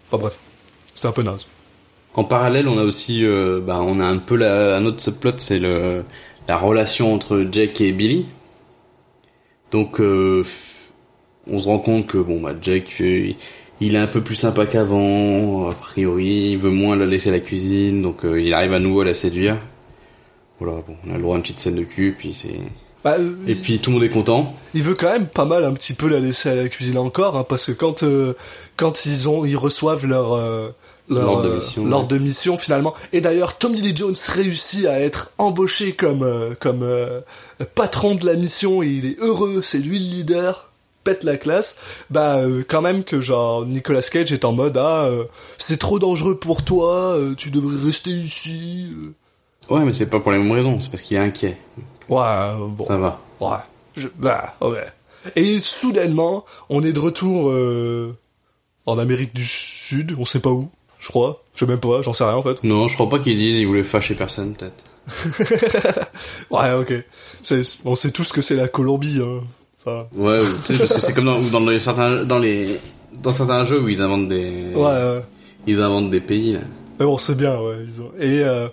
[0.10, 0.38] enfin bref,
[0.96, 1.46] c'était un peu naze.
[2.18, 5.34] En parallèle, on a aussi, euh, bah, on a un peu la, un autre subplot,
[5.38, 6.04] c'est le
[6.48, 8.26] la relation entre Jack et Billy.
[9.72, 10.44] Donc, euh,
[11.46, 13.32] on se rend compte que bon, bah, Jack, euh,
[13.82, 15.70] il est un peu plus sympa qu'avant.
[15.70, 18.80] A priori, il veut moins la laisser à la cuisine, donc euh, il arrive à
[18.80, 19.58] nouveau à la séduire.
[20.60, 22.60] Voilà, bon, on a le droit à une petite scène de cul, puis c'est.
[23.04, 23.16] Bah,
[23.48, 24.54] Et puis tout le monde est content.
[24.74, 27.38] il veut quand même pas mal un petit peu la laisser à la cuisine encore,
[27.38, 28.34] hein, parce que quand euh,
[28.76, 30.72] quand ils ont ils reçoivent leur euh,
[31.10, 32.06] L'ordre de mission, ouais.
[32.06, 32.94] de mission finalement.
[33.14, 37.22] Et d'ailleurs, Tommy Lee Jones réussit à être embauché comme euh, comme euh,
[37.76, 40.70] patron de la mission et il est heureux, c'est lui le leader,
[41.06, 41.78] pète la classe.
[42.10, 45.24] Bah euh, quand même que genre Nicolas Cage est en mode ah euh,
[45.58, 48.94] c'est trop dangereux pour toi, euh, tu devrais rester ici.
[49.70, 51.58] Ouais, mais c'est pas pour les mêmes raisons, c'est parce qu'il est inquiet.
[52.10, 52.84] Ouais, bon.
[52.84, 53.20] Ça va.
[53.40, 53.58] Ouais.
[53.96, 54.86] Je, bah, ouais.
[55.36, 58.16] Et soudainement, on est de retour euh,
[58.86, 61.44] en Amérique du Sud, on sait pas où, je crois.
[61.54, 62.64] Je sais même pas, j'en sais rien en fait.
[62.64, 64.84] Non, je crois pas qu'ils disent ils voulaient fâcher personne, peut-être.
[66.50, 66.94] Ouais, ok.
[67.86, 69.22] On sait tous que c'est la Colombie.
[69.24, 69.42] Hein.
[69.86, 72.78] Enfin, Ouais, ou- tu sais, parce que c'est comme dans, dans les certains, dans les,
[73.24, 75.22] dans certains jeux où ils inventent des, ouais, ouais.
[75.66, 76.60] ils inventent des pays, là.
[77.00, 77.76] Mais bon, c'est bien, ouais.
[77.86, 78.12] Ils ont...
[78.20, 78.68] Et euh,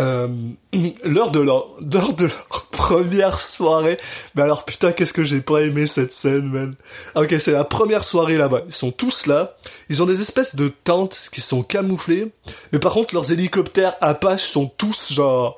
[0.00, 0.28] euh,
[1.04, 3.98] l'heure de leur, l'heure de leur première soirée.
[4.34, 6.74] Mais alors putain, qu'est-ce que j'ai pas aimé cette scène, man.
[7.14, 8.62] Ah, Ok, c'est la première soirée là-bas.
[8.66, 9.56] Ils sont tous là.
[9.88, 12.32] Ils ont des espèces de tentes qui sont camouflées.
[12.72, 15.56] Mais par contre, leurs hélicoptères Apache sont tous genre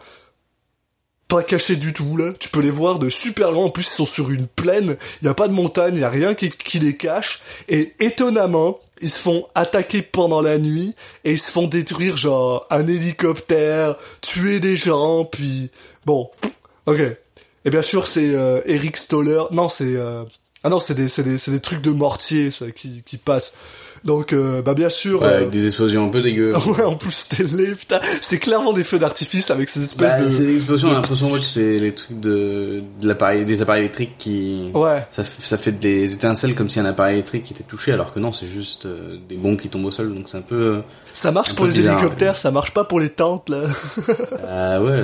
[1.29, 2.33] pas cachés du tout là.
[2.39, 3.65] Tu peux les voir de super loin.
[3.65, 4.97] En plus, ils sont sur une plaine.
[5.23, 5.95] Il y a pas de montagne.
[5.95, 7.41] Il y a rien qui les cache.
[7.69, 12.67] Et étonnamment, ils se font attaquer pendant la nuit et ils se font détruire genre
[12.71, 15.25] un hélicoptère, tuer des gens.
[15.25, 15.71] Puis
[16.07, 16.31] bon,
[16.87, 17.01] ok.
[17.65, 19.43] Et bien sûr, c'est euh, Eric Stoller.
[19.51, 20.25] Non, c'est euh,
[20.65, 23.55] ah non, c'est des c'est des c'est des trucs de mortier ça qui qui passent.
[24.05, 25.23] Donc euh, bah bien sûr.
[25.23, 26.53] Ouais, euh, avec des explosions un peu dégueu.
[26.67, 28.01] Ouais, en plus c'était laid, putain.
[28.21, 30.29] C'est clairement des feux d'artifice avec ces espèces Bah, de.
[30.29, 33.63] c'est des explosions, on a l'impression ouais, que c'est les trucs de, de l'appareil, des
[33.63, 35.07] appareils électriques qui, Ouais.
[35.11, 35.25] ça,
[35.57, 38.87] fait des étincelles comme si un appareil électrique était touché, alors que non, c'est juste
[38.87, 40.81] euh, des bombes qui tombent au sol, donc c'est un peu, euh,
[41.13, 43.61] Ça marche pour les bizarre, hélicoptères, ça marche pas pour les tentes là.
[44.49, 45.03] ah ouais.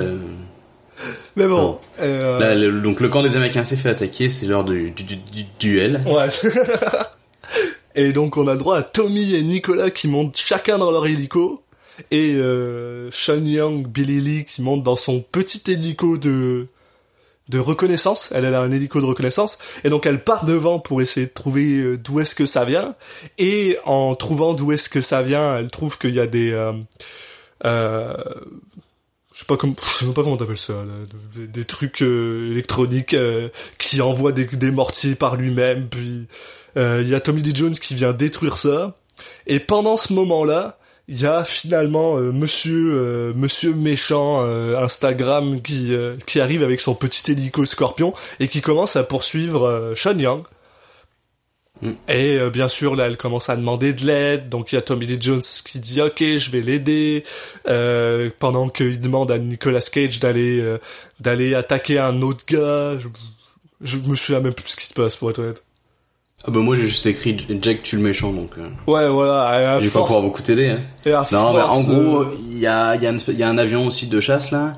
[1.37, 1.77] Mais bon.
[2.01, 5.15] Là, le- donc le camp des Américains s'est fait attaquer, c'est l'heure du, du, du-
[5.15, 6.01] du duel.
[6.05, 6.27] Ouais.
[7.99, 11.61] et donc on a droit à Tommy et Nicolas qui montent chacun dans leur hélico
[12.11, 16.67] et euh, Sean Young, Billy Lee qui monte dans son petit hélico de
[17.49, 18.31] de reconnaissance.
[18.33, 21.79] Elle, a un hélico de reconnaissance et donc elle part devant pour essayer de trouver
[21.79, 22.95] euh, d'où est-ce que ça vient.
[23.37, 26.71] Et en trouvant d'où est-ce que ça vient, elle trouve qu'il y a des euh,
[27.65, 28.13] euh,
[29.33, 30.85] je sais pas comme je sais pas comment t'appelles ça
[31.35, 33.15] des, trucs électroniques
[33.77, 36.27] qui envoient des, des mortiers par lui-même puis
[36.75, 38.97] il y a Tommy Lee Jones qui vient détruire ça
[39.47, 40.77] et pendant ce moment-là
[41.07, 46.63] il y a finalement euh, monsieur euh, monsieur méchant euh, Instagram qui euh, qui arrive
[46.63, 50.43] avec son petit hélico Scorpion et qui commence à poursuivre euh, Sean Young
[51.81, 51.91] Mm.
[52.09, 54.49] et euh, bien sûr, là, elle commence à demander de l'aide.
[54.49, 57.23] Donc il y a Tommy Lee Jones qui dit OK, je vais l'aider.
[57.67, 60.77] Euh, pendant qu'il demande à Nicolas Cage d'aller euh,
[61.19, 62.99] d'aller attaquer un autre gars.
[62.99, 63.07] Je,
[63.81, 65.63] je me souviens même plus ce qui se passe pour être honnête.
[66.47, 69.79] Ah bah moi j'ai juste écrit Jack tue le méchant, donc euh, Ouais, voilà.
[69.79, 70.69] Je vais pas pouvoir beaucoup t'aider.
[70.69, 71.25] Hein.
[71.31, 73.85] Non, bah, en gros, euh, il y a, il y, a y a un avion
[73.85, 74.77] aussi de chasse là.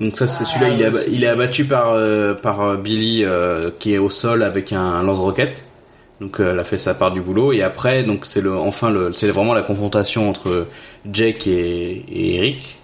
[0.00, 3.92] Donc ça, c'est celui-là, il, est il abattu par euh, par euh, Billy euh, qui
[3.94, 5.64] est au sol avec un, un lance-roquette.
[6.20, 8.90] Donc euh, elle a fait sa part du boulot et après donc c'est le enfin
[8.90, 10.66] le c'est vraiment la confrontation entre
[11.12, 12.76] Jake et, et Eric.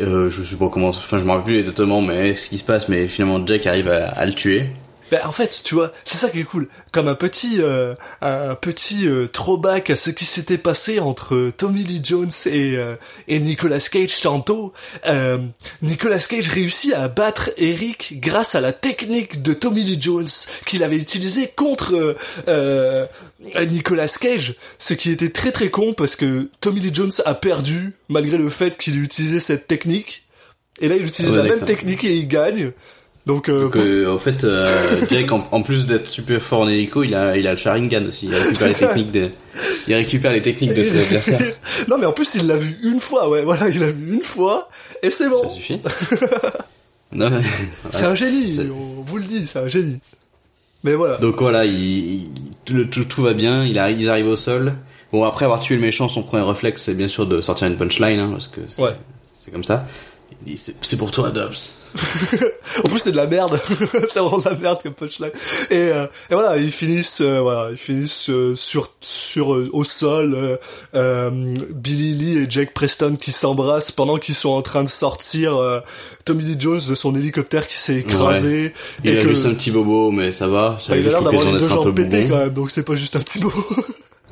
[0.00, 2.64] Euh, je sais pas comment enfin je me rappelle plus exactement mais ce qui se
[2.64, 4.66] passe mais finalement Jake arrive à, à le tuer.
[5.10, 6.68] Ben, en fait, tu vois, c'est ça qui est cool.
[6.92, 11.82] Comme un petit, euh, un petit euh, throwback à ce qui s'était passé entre Tommy
[11.82, 12.96] Lee Jones et, euh,
[13.26, 14.72] et Nicolas Cage tantôt.
[15.06, 15.38] Euh,
[15.82, 20.28] Nicolas Cage réussit à battre Eric grâce à la technique de Tommy Lee Jones
[20.66, 22.14] qu'il avait utilisée contre euh,
[22.48, 23.06] euh,
[23.68, 24.54] Nicolas Cage.
[24.78, 28.48] Ce qui était très très con parce que Tommy Lee Jones a perdu malgré le
[28.50, 30.24] fait qu'il utilisait cette technique.
[30.80, 32.72] Et là, il utilise Ah ouais, la même technique et il gagne.
[33.26, 34.64] Donc, euh, Donc euh, en fait euh,
[35.10, 38.06] Jake en, en plus d'être super fort en hélico, il a il a le Sharingan
[38.06, 38.26] aussi.
[38.26, 38.86] Il récupère les ça.
[38.88, 39.28] techniques de
[39.88, 41.40] il récupère les techniques de ses adversaires.
[41.88, 44.22] non mais en plus il l'a vu une fois, ouais, voilà, il l'a vu une
[44.22, 44.68] fois
[45.02, 45.48] et c'est Ça bon.
[45.50, 45.80] suffit.
[47.12, 47.42] non, mais-
[47.90, 49.98] C'est un génie, on vous le dit, c'est un génie.
[50.82, 51.18] Mais voilà.
[51.18, 52.30] Donc voilà, il, il-
[52.64, 54.74] tout, le- tout, tout va bien, il arrive, ils arrivent au sol.
[55.12, 57.76] Bon, après avoir tué le méchant, son premier réflexe, c'est bien sûr de sortir une
[57.76, 58.96] punchline, hein, parce que c'est Ouais.
[59.34, 59.86] c'est comme ça.
[60.56, 61.54] C'est pour toi, Dobbs.
[62.84, 63.58] En plus c'est de la merde,
[64.08, 65.32] c'est vraiment de la merde comme punchline.
[65.70, 70.58] Et, euh, et voilà, ils finissent, euh, voilà, ils finissent euh, sur sur au sol,
[70.94, 75.58] Billy Lee et Jake Preston qui s'embrassent pendant qu'ils sont en train de sortir
[76.24, 78.72] Tommy Lee Jones de son hélicoptère qui s'est écrasé.
[79.04, 80.78] Il et a que- juste un petit bobo, mais ça va.
[80.88, 83.16] bah, il a l'air d'avoir les deux jambes pétées quand même, donc c'est pas juste
[83.16, 83.52] un petit mot.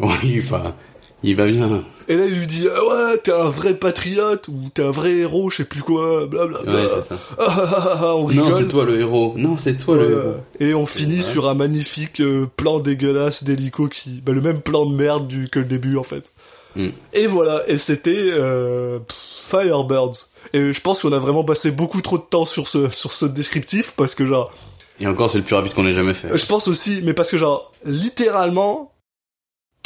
[0.00, 0.74] Oui, enfin,
[1.22, 1.82] il va bien.
[2.08, 5.12] Et là, il lui dit, ah ouais, t'es un vrai patriote, ou t'es un vrai
[5.16, 6.72] héros, je sais plus quoi, blablabla.
[6.72, 7.20] Ouais, c'est ça.
[7.38, 8.50] Ah, ah, ah, ah, on rigole.
[8.50, 9.34] Non, c'est toi le héros.
[9.36, 10.34] Non, c'est toi le héros.
[10.60, 14.86] Et on finit sur un magnifique euh, plan dégueulasse d'hélico qui, bah, le même plan
[14.86, 16.32] de merde du, que le début, en fait.
[16.76, 16.88] Mm.
[17.14, 20.28] Et voilà, et c'était euh, Firebirds.
[20.52, 23.26] Et je pense qu'on a vraiment passé beaucoup trop de temps sur ce sur ce
[23.26, 24.52] descriptif parce que genre,
[25.00, 26.28] Et encore, c'est le plus rapide qu'on ait jamais fait.
[26.36, 28.92] je pense aussi, mais parce que genre, littéralement,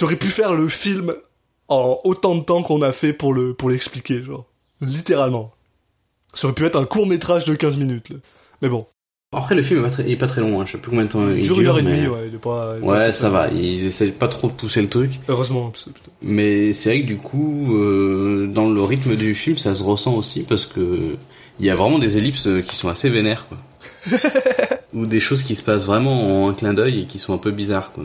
[0.03, 1.15] t'aurais pu faire le film
[1.69, 4.47] en autant de temps qu'on a fait pour le pour l'expliquer, genre,
[4.81, 5.53] littéralement.
[6.35, 8.09] Ça aurait pu être un court métrage de 15 minutes.
[8.11, 8.17] là.
[8.63, 8.85] Mais bon,
[9.33, 10.65] Après, le film est pas très, est pas très long, hein.
[10.67, 12.29] je sais plus combien de temps il il dure une heure et demie, mais- ouais,
[12.29, 12.75] il est pas.
[12.79, 13.47] il est Ouais, pas ça va.
[13.51, 15.21] Ils essaient pas trop de pousser le truc.
[15.29, 15.73] Heureusement.
[16.21, 20.15] Mais c'est vrai que du coup, euh, dans le rythme du film, ça se ressent
[20.17, 21.17] aussi parce que
[21.61, 23.59] il y a vraiment des ellipses qui sont assez vénères, quoi.
[24.95, 27.39] Ou des choses qui se passent vraiment en un clin d'œil et qui sont un
[27.39, 28.05] peu bizarres, quoi.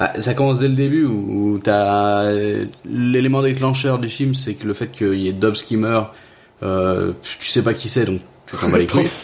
[0.00, 4.54] Ah, ça commence dès le début où, où t'as euh, l'élément déclencheur du film, c'est
[4.54, 6.12] que le fait qu'il y ait Dobbs qui meurt,
[6.64, 9.08] euh, tu sais pas qui c'est, donc tu t'en bats les couilles.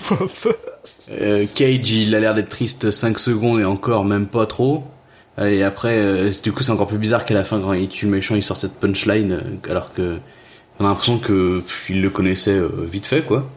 [1.21, 4.85] Euh, Cage, il a l'air d'être triste 5 secondes et encore même pas trop.
[5.43, 8.05] Et après, euh, du coup, c'est encore plus bizarre qu'à la fin, quand il tue
[8.05, 10.19] le méchant, il sort cette punchline, alors que
[10.79, 13.51] on a l'impression que pff, il le connaissait vite fait, quoi.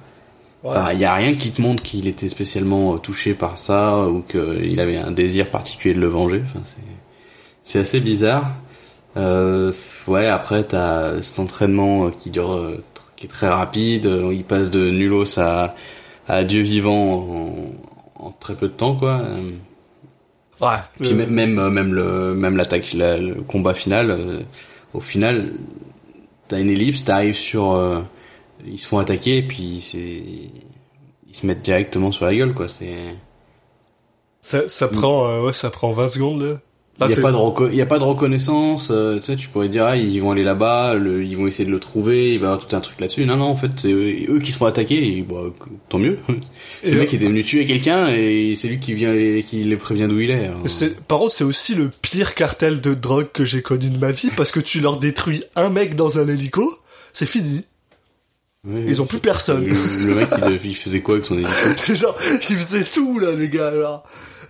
[0.64, 4.08] Enfin, il y a rien qui te montre qu'il était spécialement euh, touché par ça
[4.08, 6.42] ou qu'il avait un désir particulier de le venger.
[6.46, 6.62] Enfin,
[7.62, 8.50] c'est assez bizarre.
[9.18, 9.72] Euh,
[10.08, 12.82] ouais, après t'as cet entraînement euh, qui dure, euh,
[13.16, 14.06] qui est très rapide.
[14.06, 15.76] euh, Il passe de nulos à,
[16.28, 17.14] à Dieu vivant
[18.20, 19.20] en, en très peu de temps, quoi.
[19.22, 19.52] Euh,
[20.62, 20.78] Ouais.
[21.00, 21.30] puis euh, même
[21.70, 24.12] même euh, le même l'attaque, la- le combat final.
[24.12, 24.40] euh,
[24.94, 25.52] au final,
[26.48, 28.00] t'as une ellipse, t'arrives sur, euh,
[28.66, 30.00] ils se font attaquer et puis c'est,
[31.30, 32.68] ils se mettent directement sur la gueule, quoi.
[32.70, 33.16] C'est
[34.42, 36.56] Ça, ça prend, euh, ouais, ça prend 20 secondes, là.
[37.00, 39.24] Il n'y a, c'est- pas de reco- il y a pas de reconnaissance, euh, tu
[39.26, 41.80] sais, tu pourrais dire, ah, ils vont aller là-bas, le- ils vont essayer de le
[41.80, 43.26] trouver, il va y avoir tout un truc là-dessus.
[43.26, 45.42] Non, non, en fait, c'est eux, qui se font attaquer, et bah,
[45.90, 46.20] tant mieux.
[46.84, 49.64] C'est le mec qui était venu tuer quelqu'un, et c'est lui qui vient, les- qui
[49.64, 50.46] les prévient d'où il est.
[50.46, 50.60] alors.
[50.68, 54.12] C'est, par contre, c'est aussi le pire cartel de drogue que j'ai connu de ma
[54.12, 56.72] vie parce que tu leur détruis un mec dans un hélico,
[57.12, 57.64] c'est fini.
[58.66, 59.66] Ouais, Ils ont plus personne.
[59.66, 59.74] Le,
[60.08, 60.30] le mec,
[60.64, 62.16] il, il faisait quoi avec son hélico C'est genre,
[62.50, 64.04] ils faisaient tout, là, les gars, genre.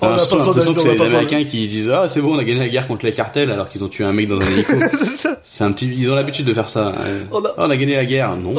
[0.00, 2.34] on n'a c'est pas besoin l'impression que c'est les Américains qui disent, ah, c'est bon,
[2.34, 4.40] on a gagné la guerre contre les cartels, alors qu'ils ont tué un mec dans
[4.40, 4.72] un hélico.
[5.42, 6.94] C'est un petit, ils ont l'habitude de faire ça.
[7.30, 8.36] On a- Oh, on a gagné la guerre.
[8.36, 8.54] Non.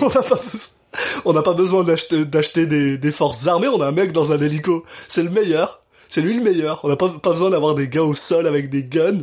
[0.00, 0.68] On n'a pas besoin,
[1.26, 4.38] on n'a pas besoin d'acheter, des, des forces armées, on a un mec dans un
[4.40, 4.84] hélico.
[5.08, 5.80] C'est le meilleur.
[6.08, 6.80] C'est lui le meilleur.
[6.84, 9.18] On n'a pas, pas besoin d'avoir des gars au sol avec des guns.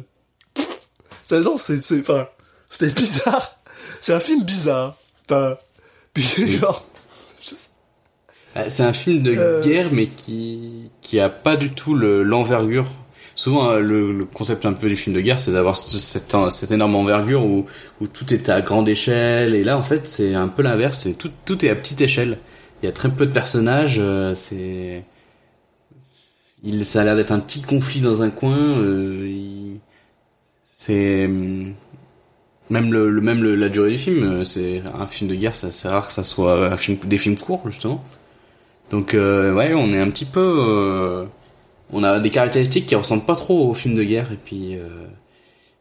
[1.28, 2.26] C'est, c'est, enfin,
[2.70, 3.52] c'était bizarre.
[4.00, 4.96] C'est un film bizarre.
[5.30, 5.56] Enfin,
[6.14, 6.86] puis, genre,
[8.56, 9.62] Ah, C'est un film de Euh.
[9.64, 12.86] guerre, mais qui qui a pas du tout le- l'envergure.
[13.36, 16.36] Souvent, euh, le, le concept un peu des films de guerre, c'est d'avoir ce- cette,
[16.52, 17.66] cette énorme envergure où,
[18.00, 19.56] où tout est à grande échelle.
[19.56, 21.08] Et là, en fait, c'est un peu l'inverse.
[21.18, 22.38] Tout, tout est à petite échelle.
[22.84, 23.98] Il y a très peu de personnages.
[24.00, 25.04] euh, c'est
[26.64, 28.58] il, ça a l'air d'être un petit conflit dans un coin.
[28.80, 29.80] euh, il-
[30.78, 31.74] c'est hum,
[32.70, 34.24] même le, le- même le- la durée du film.
[34.24, 35.54] euh, C'est un film de guerre.
[35.56, 38.04] C'est rare que ça soit un film, des films courts justement.
[38.92, 41.26] Donc euh, ouais, on est un petit peu, euh,
[41.92, 44.88] on a des caractéristiques qui ressemblent pas trop aux films de guerre et puis euh,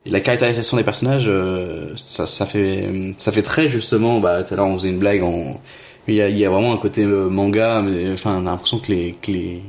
[0.06, 4.18] la caractérisation des personnages, euh, ça, ça fait, ça fait très justement.
[4.20, 5.60] Bah tout à l'heure on faisait une blague, en,
[6.08, 8.50] il y a, il y a vraiment un côté euh, manga, mais enfin on a
[8.50, 9.62] l'impression que les, que les,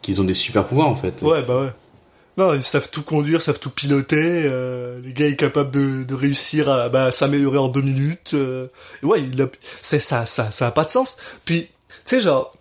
[0.00, 1.20] qu'ils ont des super pouvoirs en fait.
[1.22, 1.70] ouais, bah ouais.
[2.36, 4.42] Non, ils savent tout conduire, savent tout piloter.
[4.46, 8.32] Euh, les gars est capable de, de réussir à bah, s'améliorer en deux minutes.
[8.34, 8.66] Euh,
[9.02, 9.46] ouais, il a,
[9.82, 11.16] c'est ça, ça, ça a pas de sens.
[11.44, 12.52] Puis, tu sais, genre,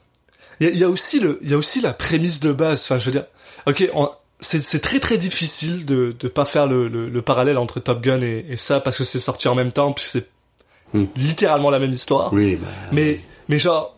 [0.60, 2.84] il y y a aussi le, il y a aussi la prémisse de base.
[2.84, 3.26] Enfin, je veux dire,
[3.66, 7.58] ok, on- c'est c'est très très difficile de de pas faire le, le, le parallèle
[7.58, 10.28] entre Top Gun et, et ça parce que c'est sorti en même temps puis c'est
[10.94, 11.06] Hmm.
[11.16, 12.32] littéralement la même histoire.
[12.34, 13.98] Oui, bah, Mais, mais genre,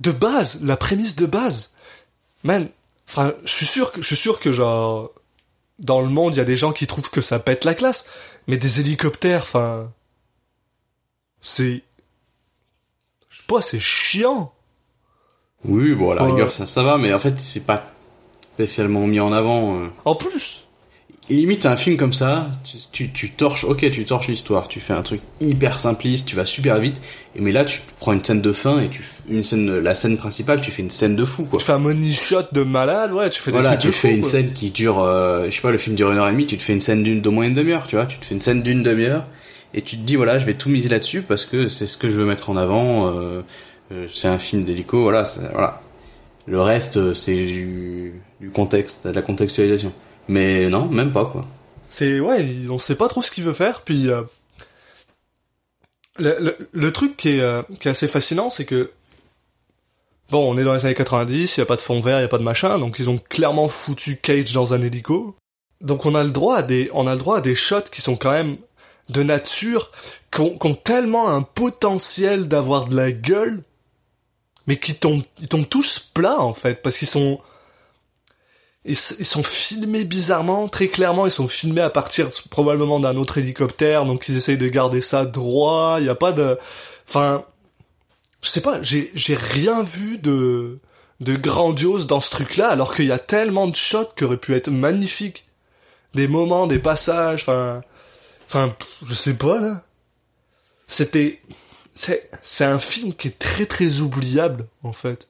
[0.00, 1.74] de base, la prémisse de base,
[2.42, 2.68] man,
[3.08, 5.10] enfin, je suis sûr que, je suis sûr que genre,
[5.78, 8.04] dans le monde, il y a des gens qui trouvent que ça pète la classe,
[8.46, 9.90] mais des hélicoptères, enfin,
[11.40, 11.82] c'est,
[13.30, 14.52] je sais pas, c'est chiant.
[15.64, 16.30] oui, bon à la Ouais.
[16.32, 17.82] rigueur ça, ça va, mais en fait c'est pas
[18.54, 19.76] spécialement mis en avant.
[19.76, 19.88] euh.
[20.04, 20.67] En plus,
[21.30, 24.94] limite un film comme ça, tu, tu, tu torches, ok, tu torches l'histoire, tu fais
[24.94, 27.00] un truc hyper simpliste, tu vas super vite,
[27.36, 30.16] et mais là tu prends une scène de fin et tu une scène, la scène
[30.16, 31.58] principale, tu fais une scène de fou quoi.
[31.58, 33.92] tu fais un money shot de malade, ouais, tu fais des Voilà, trucs tu de
[33.92, 34.30] fais fou, une quoi.
[34.30, 36.56] scène qui dure, euh, je sais pas, le film dure une heure et demie, tu
[36.56, 38.40] te fais une scène d'une d'au moins une demi-heure, tu vois, tu te fais une
[38.40, 39.24] scène d'une demi-heure
[39.74, 42.08] et tu te dis voilà, je vais tout miser là-dessus parce que c'est ce que
[42.08, 43.08] je veux mettre en avant.
[43.08, 43.42] euh,
[43.92, 45.80] euh, c'est un film d'hélico, voilà, voilà.
[46.46, 49.92] Le reste, euh, c'est du, du contexte, de la contextualisation.
[50.28, 51.44] Mais non, même pas quoi.
[51.88, 53.82] C'est ouais, on sait pas trop ce qu'il veut faire.
[53.82, 54.22] Puis euh,
[56.18, 58.90] le, le, le truc qui est, euh, qui est assez fascinant, c'est que
[60.30, 62.22] bon, on est dans les années 90, il y a pas de fond vert, il
[62.22, 65.34] y a pas de machin, donc ils ont clairement foutu Cage dans un hélico.
[65.80, 68.02] donc on a le droit à des, on a le droit à des shots qui
[68.02, 68.58] sont quand même
[69.08, 69.90] de nature,
[70.30, 73.62] qui ont tellement un potentiel d'avoir de la gueule,
[74.66, 77.40] mais qui tombent, ils tombent tous plats en fait, parce qu'ils sont,
[78.84, 84.04] ils, sont filmés bizarrement, très clairement, ils sont filmés à partir probablement d'un autre hélicoptère,
[84.04, 85.96] donc ils essayent de garder ça droit.
[86.00, 86.58] Il y a pas de,
[87.08, 87.44] enfin,
[88.40, 90.78] je sais pas, j'ai rien vu de
[91.20, 94.54] de grandiose dans ce truc-là, alors qu'il y a tellement de shots qui auraient pu
[94.54, 95.46] être magnifiques,
[96.14, 97.82] des moments, des passages, enfin,
[98.46, 99.82] enfin, je sais pas là.
[100.86, 101.42] C'était,
[101.94, 105.28] c'est un film qui est très très oubliable en fait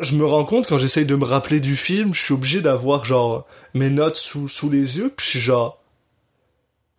[0.00, 3.04] je me rends compte quand j'essaye de me rappeler du film, je suis obligé d'avoir
[3.04, 5.78] genre mes notes sous, sous les yeux, puis je suis genre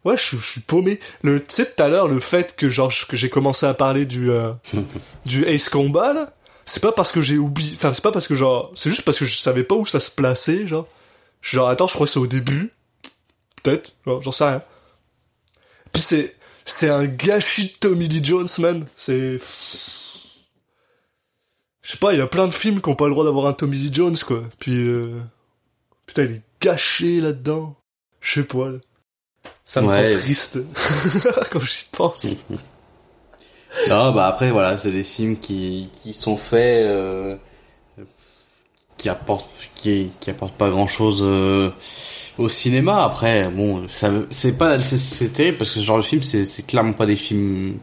[0.05, 0.99] ouais, je, suis- je suis paumé.
[1.23, 4.05] Le tu sais tout à l'heure le fait que genre que j'ai commencé à parler
[4.05, 4.51] du euh,
[5.25, 6.33] du Ace Combat là,
[6.65, 9.19] c'est pas parce que j'ai oublié, enfin c'est pas parce que genre c'est juste parce
[9.19, 10.87] que je savais pas où ça se plaçait genre.
[11.41, 12.71] Je suis genre attends, je crois que c'est au début.
[13.63, 14.61] Peut-être, genre, j'en sais rien.
[15.93, 16.35] Puis c'est
[16.65, 19.39] c'est un gâchis de Tommy Lee Jones man, c'est
[21.81, 23.45] je sais pas, il y a plein de films qui ont pas le droit d'avoir
[23.47, 24.41] un Tommy Lee Jones, quoi.
[24.59, 25.19] Puis, euh...
[26.05, 27.75] putain, il est gâché là-dedans.
[28.21, 28.77] Je sais pas, là.
[29.63, 30.13] Ça me Ouais.
[30.13, 30.59] rend triste
[31.51, 32.45] quand j'y pense.
[33.89, 37.37] Non, bah après, voilà, c'est des films qui, qui sont faits, euh,
[38.97, 41.23] qui apportent, qui, qui apportent pas grand chose
[42.37, 43.01] au cinéma.
[43.05, 46.43] Après, bon, ça, c'est pas, c'est, c'est terrible parce que ce genre de film, c'est,
[46.43, 47.77] c'est clairement pas des films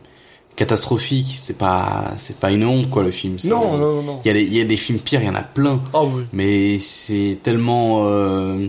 [0.59, 1.39] catastrophiques.
[1.41, 3.39] C'est pas, c'est pas une honte, quoi, le film.
[3.45, 4.21] Non, non, non, non.
[4.25, 5.81] Il y a des, il y a des films pires, il y en a plein.
[5.95, 6.25] Ah oui.
[6.33, 8.67] Mais c'est tellement, euh,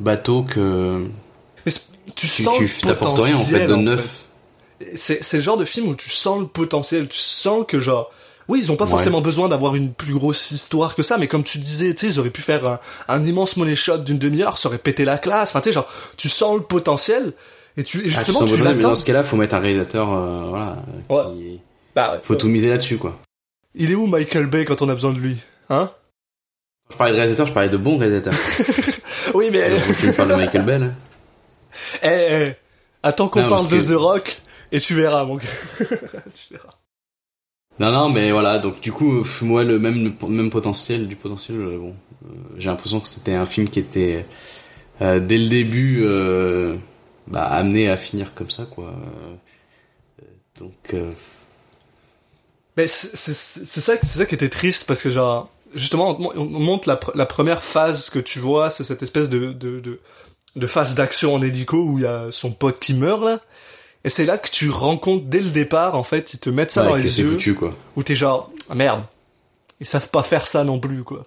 [0.00, 1.06] bateau que,
[1.66, 1.72] Mais
[2.16, 4.24] tu sens tu le t'apportes rien, en fait, potentiel, de neuf.
[4.80, 4.96] fait.
[4.96, 8.10] C'est, c'est le genre de film où tu sens le potentiel, tu sens que genre,
[8.48, 8.90] oui, ils ont pas Ouais.
[8.90, 12.12] forcément besoin d'avoir une plus grosse histoire que ça, mais comme tu disais, tu sais,
[12.14, 15.18] ils auraient pu faire un, un immense money shot d'une demi-heure, ça aurait pété la
[15.18, 17.32] classe, enfin, tu sais, genre, tu sens le potentiel,
[17.78, 20.12] et tu, et ah, tu justement, tu mais dans ce cas-là, faut mettre un réalisateur,
[20.12, 21.60] euh, voilà, qui,
[21.94, 22.20] Bah ouais.
[22.24, 23.18] faut tout miser là-dessus, quoi.
[23.74, 25.36] Il est où Michael Bay quand on a besoin de lui
[25.70, 25.90] Hein?
[26.90, 28.34] Je parlais de réalisateur, je parlais de bons réalisateurs.
[29.34, 30.86] Oui, mais Alors, tu me parles de Michael Bay, là
[32.02, 32.52] eh, eh,
[33.02, 34.40] attends qu'on parle de que- The Rock
[34.72, 35.46] et tu verras, mon gars.
[35.80, 36.70] tu verras.
[37.78, 41.78] Non, non, mais voilà, donc du coup, moi, le même, même potentiel, du potentiel, euh,
[41.78, 44.22] bon, euh, j'ai l'impression que c'était un film qui était,
[45.02, 46.74] euh, dès le début, euh,
[47.28, 48.86] bah, amené à finir comme ça, quoi.
[48.88, 50.24] Euh,
[50.58, 51.12] donc, euh,
[52.76, 56.30] Mais c'est c'est- c'est ça, c'est ça qui était triste parce que genre, justement, on,
[56.38, 59.80] on montre la, pr- la première phase que tu vois, c'est cette espèce de de,
[59.80, 60.00] de,
[60.56, 63.40] de phase d'action en hélico où il y a son pote qui meurt là.
[64.04, 66.82] Et c'est là que tu rencontres dès le départ, en fait, ils te mettent ça
[66.84, 67.70] ouais, dans les yeux, foutu, quoi.
[67.96, 69.02] où t'es genre, ah, merde,
[69.80, 71.26] ils savent pas faire ça non plus, quoi.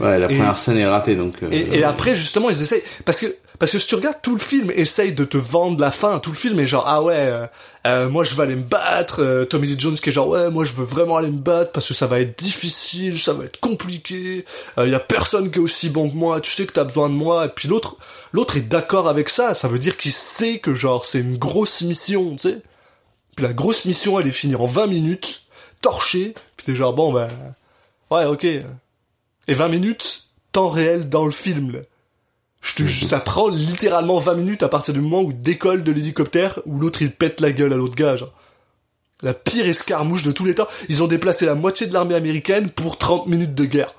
[0.00, 1.40] Ouais, la Et- première scène est ratée, donc.
[1.44, 3.26] euh, Et, et après, justement, ils essayent, parce que,
[3.62, 6.30] parce que si tu regardes tout le film, essaye de te vendre la fin, tout
[6.30, 7.46] le film est genre, ah ouais, euh,
[7.86, 10.50] euh, moi je vais aller me battre, euh, Tommy Lee Jones qui est genre, ouais,
[10.50, 13.44] moi je veux vraiment aller me battre parce que ça va être difficile, ça va
[13.44, 14.44] être compliqué,
[14.78, 17.08] il y a personne qui est aussi bon que moi, tu sais que t'as besoin
[17.08, 17.98] de moi, et puis l'autre,
[18.32, 21.82] l'autre est d'accord avec ça, ça veut dire qu'il sait que genre, c'est une grosse
[21.82, 22.62] mission, tu sais.
[23.36, 25.42] Puis la grosse mission, elle est finie en 20 minutes,
[25.82, 27.28] torchée, puis t'es genre, bon ben,
[28.10, 28.42] ouais, ok.
[28.42, 28.64] Et
[29.54, 31.80] 20 minutes, temps réel dans le film.
[32.62, 35.90] Je te, ça prend littéralement 20 minutes à partir du moment où il décolle de
[35.92, 38.32] l'hélicoptère, où l'autre il pète la gueule à l'autre gars, genre.
[39.22, 40.66] La pire escarmouche de tous les temps.
[40.88, 43.94] Ils ont déplacé la moitié de l'armée américaine pour 30 minutes de guerre.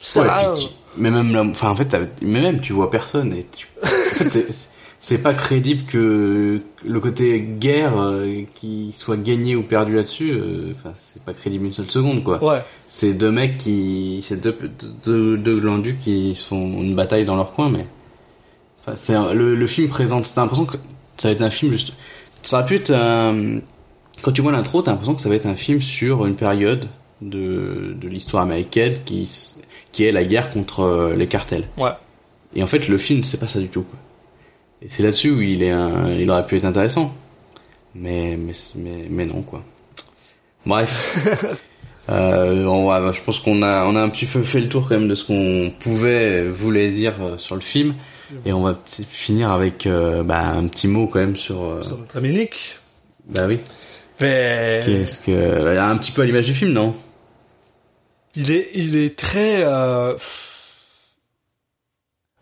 [0.00, 0.28] Ça, Ouais,
[0.58, 3.46] puis tu- mais même là, enfin en fait, t'as- mais même tu vois personne et
[3.56, 4.70] tu, en fait,
[5.00, 10.30] c'est- pas crédible que le côté guerre euh, qui soit gagné ou perdu là-dessus.
[10.32, 12.42] euh, Enfin, c'est pas crédible une seule seconde quoi.
[12.44, 12.62] ouais.
[12.88, 14.56] C'est deux mecs qui, c'est deux,
[15.04, 17.86] deux, deux glandus qui se font une bataille dans leur coin, mais
[18.80, 20.30] enfin, c'est le, le film présente.
[20.34, 20.76] T'as l'impression que
[21.16, 21.92] ça va être un film juste.
[22.42, 23.60] Ça aurait pu être un-
[24.22, 26.86] quand tu vois l'intro, t'as l'impression que ça va être un film sur une période
[27.20, 29.28] de, de l'histoire américaine qui,
[29.92, 31.66] qui est la guerre contre euh, les cartels.
[31.76, 31.90] Ouais.
[32.54, 33.82] Et en fait, le film, c'est pas ça du tout.
[33.82, 33.98] Quoi.
[34.82, 37.12] Et c'est là-dessus où il est, un- il aurait pu être intéressant.
[37.94, 39.62] Mais, mais, mais, mais non, quoi.
[40.66, 41.26] Bref.
[42.10, 44.88] euh, on va, je pense qu'on a, on a un petit peu fait le tour
[44.88, 47.94] quand même de ce qu'on pouvait, voulait dire euh, sur le film.
[48.44, 48.78] Et on va
[49.10, 51.62] finir avec euh, bah, un petit mot quand même sur.
[51.62, 52.76] euh, Sur notre ami Nick.
[53.26, 53.58] bah oui.
[54.20, 54.80] Mais...
[54.84, 56.94] Qu'est-ce que, un petit peu à l'image du film, non?
[58.36, 60.14] Il est, il est très, euh...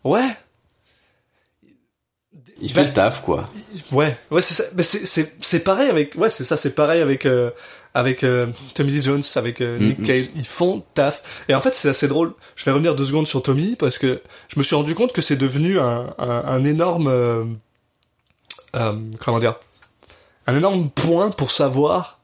[0.03, 0.27] Ouais.
[2.61, 3.49] Il fait le taf, quoi.
[3.91, 7.51] Ouais, ouais, c'est c'est c'est c'est pareil avec ouais, c'est ça, c'est pareil avec euh,
[7.93, 10.03] avec euh, Tommy Lee Jones, avec euh, Nick.
[10.03, 10.25] Cage.
[10.35, 11.43] Ils font taf.
[11.49, 12.33] Et en fait, c'est assez drôle.
[12.55, 15.21] Je vais revenir deux secondes sur Tommy parce que je me suis rendu compte que
[15.21, 17.43] c'est devenu un un, un énorme euh,
[18.75, 18.93] euh,
[19.23, 19.55] comment dire?
[20.47, 22.19] Un énorme point pour savoir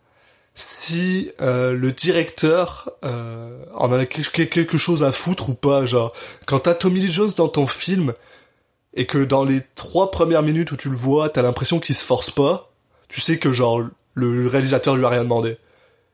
[0.55, 5.85] si euh, le directeur euh, en a quelque chose à foutre ou pas.
[5.85, 6.13] Genre,
[6.45, 8.13] quand t'as Tommy Lee Jones dans ton film
[8.93, 12.05] et que dans les trois premières minutes où tu le vois, t'as l'impression qu'il se
[12.05, 12.71] force pas,
[13.09, 13.81] tu sais que genre
[14.13, 15.57] le réalisateur lui a rien demandé.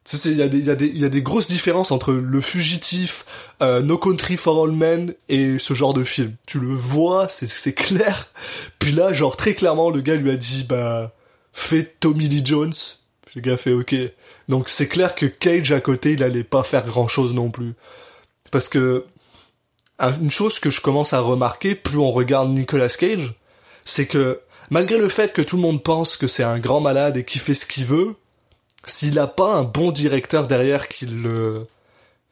[0.05, 3.25] Tu sais, il y, a des- y, y a des grosses différences entre Le Fugitif,
[3.61, 6.33] euh, No Country for All Men et ce genre de film.
[6.47, 8.31] Tu le vois, c'est clair.
[8.79, 11.13] Puis là, genre très clairement, le gars lui a dit, bah,
[11.51, 12.73] fais Tommy Lee Jones.
[13.35, 13.93] Le gars fait OK.
[14.47, 17.73] Donc c'est clair que Cage à côté, il allait pas faire grand chose non plus.
[18.51, 19.05] Parce que
[19.99, 23.33] une chose que je commence à remarquer, plus on regarde Nicolas Cage,
[23.85, 24.39] c'est que
[24.69, 27.41] malgré le fait que tout le monde pense que c'est un grand malade et qu'il
[27.41, 28.15] fait ce qu'il veut,
[28.85, 31.63] s'il a pas un bon directeur derrière qui le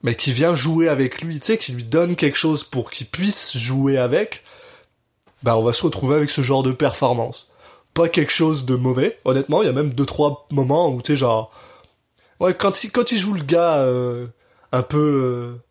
[0.04, 3.08] mais qui vient jouer avec lui, tu sais, qui lui donne quelque chose pour qu'il
[3.08, 4.44] puisse jouer avec,
[5.44, 7.50] bah on va se retrouver avec ce genre de performance.
[7.96, 11.14] Pas quelque chose de mauvais, honnêtement, il y a même deux trois moments où tu
[11.14, 11.52] sais genre
[12.40, 14.28] ouais quand il quand il joue le gars euh,
[14.72, 15.67] un peu euh,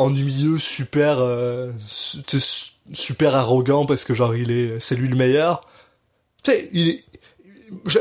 [0.00, 1.70] ennuyeux, super euh,
[2.92, 5.66] super arrogant parce que genre il est c'est lui le meilleur.
[6.42, 7.04] Tu sais, il est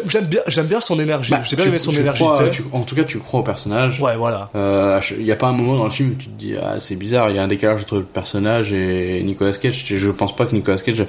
[0.06, 1.32] j'aime bien j'aime bien son énergie.
[1.32, 2.24] Bah, J'ai bien aimé son tu énergie.
[2.24, 4.00] crois- tu en tout cas, tu crois au personnage.
[4.02, 4.50] Ouais, voilà.
[4.56, 6.80] Euh, Il y a pas un moment dans le film où tu te dis ah
[6.80, 9.84] c'est bizarre, il y a un décalage entre le personnage et Nicolas Cage.
[9.86, 11.06] Je je pense pas que Nicolas Cage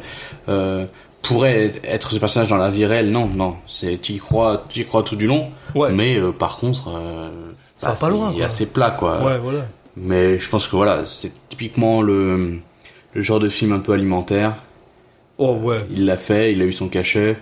[0.49, 0.84] euh,
[1.22, 3.11] pourrait être ce personnage dans la vie réelle.
[3.11, 5.51] Non, non, c'est tu y crois, tu y crois tout du long.
[5.74, 5.91] Ouais.
[5.93, 7.30] Mais euh, par contre, euh,
[7.76, 8.45] Ça va bah, pas loin, quoi.
[8.45, 9.22] assez plat quoi.
[9.24, 9.61] Ouais, voilà.
[9.97, 12.59] Mais je pense que voilà, c'est typiquement le
[13.14, 14.57] le genre de film un peu alimentaire.
[15.38, 15.80] Oh ouais.
[15.91, 17.36] Il l'a fait, il a eu son cachet.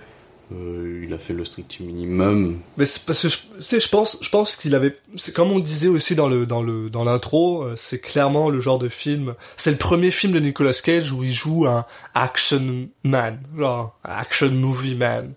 [0.51, 2.59] Euh, il a fait le strict minimum.
[2.77, 5.59] Mais c'est parce que je, sais, je pense, je pense qu'il avait, c'est comme on
[5.59, 9.35] disait aussi dans le, dans le, dans l'intro, euh, c'est clairement le genre de film.
[9.57, 11.85] C'est le premier film de Nicolas Cage où il joue un
[12.15, 15.33] action man, genre un action movie man.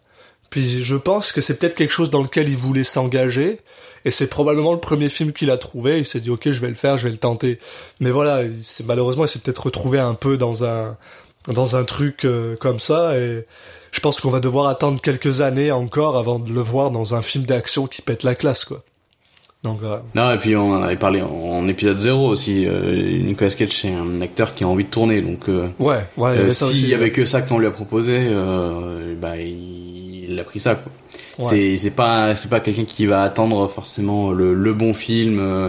[0.53, 3.59] Puis je pense que c'est peut-être quelque chose dans lequel il voulait s'engager,
[4.05, 5.99] et c'est probablement le premier film qu'il a trouvé.
[5.99, 7.59] Il s'est dit ok, je vais le faire, je vais le tenter.
[7.99, 10.97] Mais voilà, il s'est- malheureusement, il s'est peut-être retrouvé un peu dans un,
[11.49, 13.45] dans un truc euh, comme ça, et
[13.91, 17.23] je pense qu'on va devoir attendre quelques années encore avant de le voir dans un
[17.23, 18.83] film d'action qui pète la classe, quoi.
[19.63, 22.67] Donc, euh, Non, et puis on en avait parlé en, en épisode 0 aussi.
[22.67, 26.35] Euh, Nicolas Cage, c'est un acteur qui a envie de tourner, donc euh, ouais, ouais,
[26.35, 30.02] il y euh, s'il y avait que ça qu'on lui a proposé, euh, bah il,
[30.33, 30.75] il a pris ça.
[30.77, 30.93] Quoi.
[31.39, 31.51] Ouais.
[31.51, 35.39] C'est c'est pas c'est pas quelqu'un qui va attendre forcément le, le bon film.
[35.39, 35.69] euh,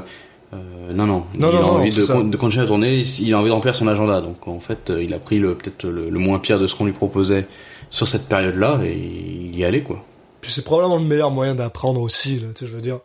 [0.53, 2.13] euh, non, non, Non, il non, a envie de, ça.
[2.13, 3.01] con- de continuer à tourner.
[3.19, 4.21] Il a envie de remplir son agenda.
[4.21, 6.85] Donc en fait, il a pris le peut-être le, le moins pire de ce qu'on
[6.85, 7.47] lui proposait
[7.89, 10.03] sur cette période-là et il y allait quoi.
[10.41, 12.99] Puis c'est probablement le meilleur moyen d'apprendre aussi, là, tu sais, je veux dire.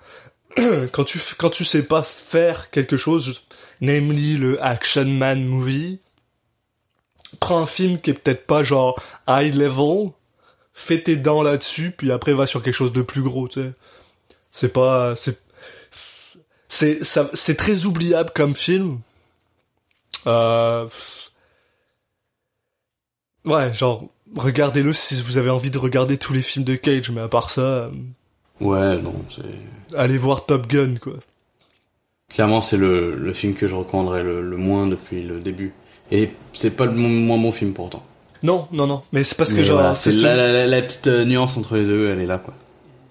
[0.93, 3.43] quand tu, quand tu sais pas faire quelque chose,
[3.81, 6.01] namely le action man movie,
[7.41, 8.99] prends un film qui est peut-être pas genre
[9.29, 10.11] high level,
[10.81, 13.73] fais tes dents là-dessus, puis après va sur quelque chose de plus gros, tu sais.
[14.51, 15.39] C'est pas, c'est,
[16.69, 19.01] c'est, ça, c'est très oubliable comme film.
[20.27, 20.89] Euh,
[23.45, 24.05] ouais, genre,
[24.37, 27.51] regardez-le si vous avez envie de regarder tous les films de Cage, mais à part
[27.51, 27.91] ça, euh,
[28.61, 31.15] Ouais, non, c'est allez voir Top Gun, quoi.
[32.29, 35.73] Clairement, c'est le, le film que je recommanderais le, le moins depuis le début.
[36.11, 38.05] Et c'est pas le mo- moins bon film pourtant.
[38.43, 40.67] Non, non, non, mais c'est parce que genre, voilà, c'est c'est ce- la, la, la-
[40.67, 42.55] la petite euh, nuance entre les deux, elle est là quoi.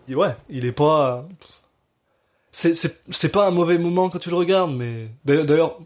[0.09, 1.27] ouais, il est pas,
[2.51, 5.77] c'est, pas un mauvais moment quand tu le regardes, mais d'ailleurs,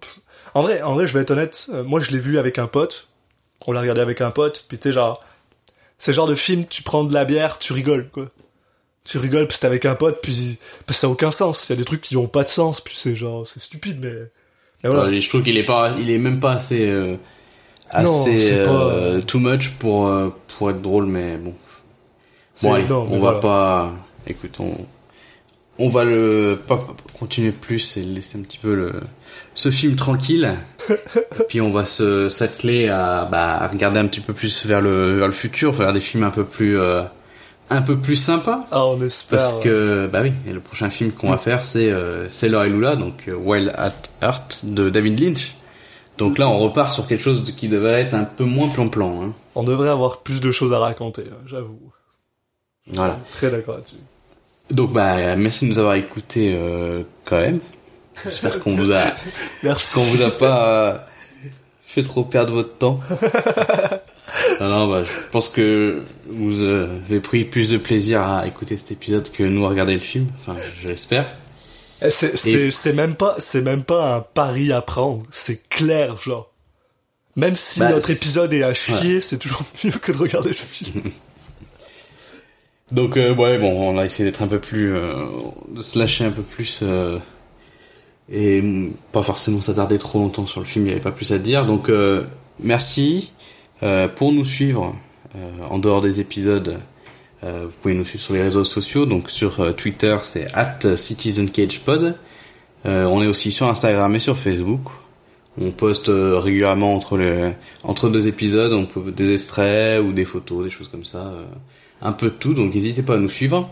[0.54, 2.68] en vrai, en vrai, je vais être honnête, euh, moi je l'ai vu avec un
[2.68, 3.08] pote,
[3.68, 5.24] on l'a regardé avec un pote, puis tu sais genre,
[5.98, 8.26] c'est genre de film, tu prends de la bière, tu rigoles, quoi.
[9.04, 11.68] Tu rigoles parce que t'es avec un pote, puis parce que ça a aucun sens.
[11.70, 13.98] Il y a des trucs qui ont pas de sens, puis c'est genre, c'est stupide,
[14.00, 14.14] mais,
[14.84, 15.20] mais voilà.
[15.20, 17.16] Je trouve qu'il est pas, il est même pas assez, euh,
[17.92, 21.54] assez Non, c'est pas- euh, too much pour euh, pour être drôle, mais bon.
[22.56, 23.36] C'est- Bon allez, on voilà.
[23.36, 23.92] va pas,
[24.28, 24.72] écoute, on
[25.80, 26.86] on va le pas
[27.18, 28.92] continuer plus et laisser un petit peu le
[29.56, 30.54] ce film tranquille.
[30.90, 34.82] et puis on va se s'atteler à bah à regarder un petit peu plus vers
[34.82, 37.02] le vers le futur, faire des films un peu plus euh,
[37.72, 38.68] un peu plus sympas.
[38.72, 39.40] Ah, on espère.
[39.40, 42.70] Parce que bah oui, et le prochain film qu'on va faire c'est euh, Sailor et
[42.70, 45.56] Lula, donc euh, Wild at Heart de David Lynch.
[46.22, 49.24] Donc là on repart sur quelque chose qui devrait être un peu moins plan-plan.
[49.24, 49.34] Hein.
[49.56, 51.80] On devrait avoir plus de choses à raconter, hein, j'avoue.
[52.94, 53.18] Voilà.
[53.34, 53.96] Très d'accord là-dessus.
[54.70, 57.60] Donc bah merci de nous avoir écoutés euh, quand même.
[58.24, 59.02] J'espère qu'on vous a
[59.64, 59.96] Merci.
[59.96, 60.98] qu'on vous a pas euh,
[61.82, 63.00] fait trop perdre votre temps.
[64.62, 68.92] Non, non, bah, je pense que vous avez pris plus de plaisir à écouter cet
[68.92, 70.28] épisode que nous à regarder le film.
[70.40, 71.26] Enfin, j'espère.
[72.02, 72.10] Eh,
[72.72, 76.52] C'est même pas c'est même pas un pari à prendre, c'est clair genre.
[77.36, 80.56] Même si Bah, notre épisode est à chier, c'est toujours mieux que de regarder le
[80.56, 81.02] film.
[82.92, 85.14] Donc, euh, ouais, bon, on a essayé d'être un peu plus, euh,
[85.70, 87.18] de se lâcher un peu plus, euh,
[88.30, 88.62] et
[89.14, 91.66] pas forcément s'attarder trop longtemps sur le film, il n'y avait pas plus à dire.
[91.66, 91.90] Donc,
[92.60, 93.32] merci
[94.16, 94.96] pour nous suivre
[95.70, 96.80] en dehors des épisodes.
[97.44, 99.06] Euh, vous pouvez nous suivre sur les réseaux sociaux.
[99.06, 102.16] Donc, sur euh, Twitter, c'est at CitizenCagePod.
[102.86, 104.82] Euh, on est aussi sur Instagram et sur Facebook.
[105.60, 107.52] On poste euh, régulièrement entre les
[107.84, 111.34] entre deux épisodes, on peut des extraits ou des photos, des choses comme ça,
[112.02, 112.54] un peu de tout.
[112.54, 113.70] Donc n'hésitez pas à nous suivre.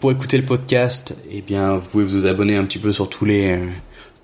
[0.00, 3.26] Pour écouter le podcast, eh bien vous pouvez vous abonner un petit peu sur tous
[3.26, 3.60] les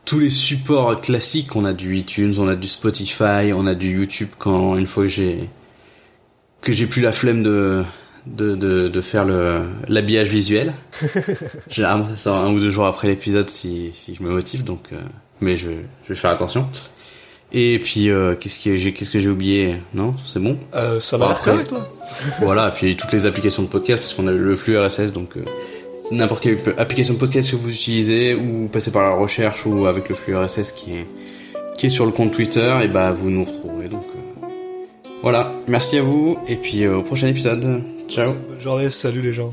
[0.04, 1.54] tous les supports classiques.
[1.54, 4.28] On a du iTunes, on a du Spotify, on a du YouTube.
[4.38, 5.48] Quand une fois que j'ai
[6.60, 7.84] que j'ai plus la flemme de
[8.26, 10.74] de, de, de faire le l'habillage visuel.
[11.70, 14.86] Généralement ça sort un ou deux jours après l'épisode si, si je me motive donc
[14.92, 14.96] euh,
[15.40, 15.68] mais je,
[16.04, 16.68] je vais faire attention.
[17.52, 19.76] Et puis euh, qu'est-ce que j'ai qu'est-ce que j'ai oublié?
[19.94, 20.58] Non, c'est bon?
[20.74, 21.62] Euh, ça va Après- là.
[22.40, 25.36] Voilà, et puis toutes les applications de podcast parce qu'on a le flux RSS donc
[25.36, 25.42] euh,
[26.10, 30.08] n'importe quelle application de podcast que vous utilisez ou passez par la recherche ou avec
[30.08, 31.06] le flux RSS qui est
[31.78, 34.46] qui est sur le compte Twitter et bah vous nous retrouverez donc euh,
[35.22, 37.82] voilà, merci à vous et puis euh, au prochain épisode.
[38.08, 38.32] Ciao.
[38.32, 39.52] Bonne journée, salut les gens.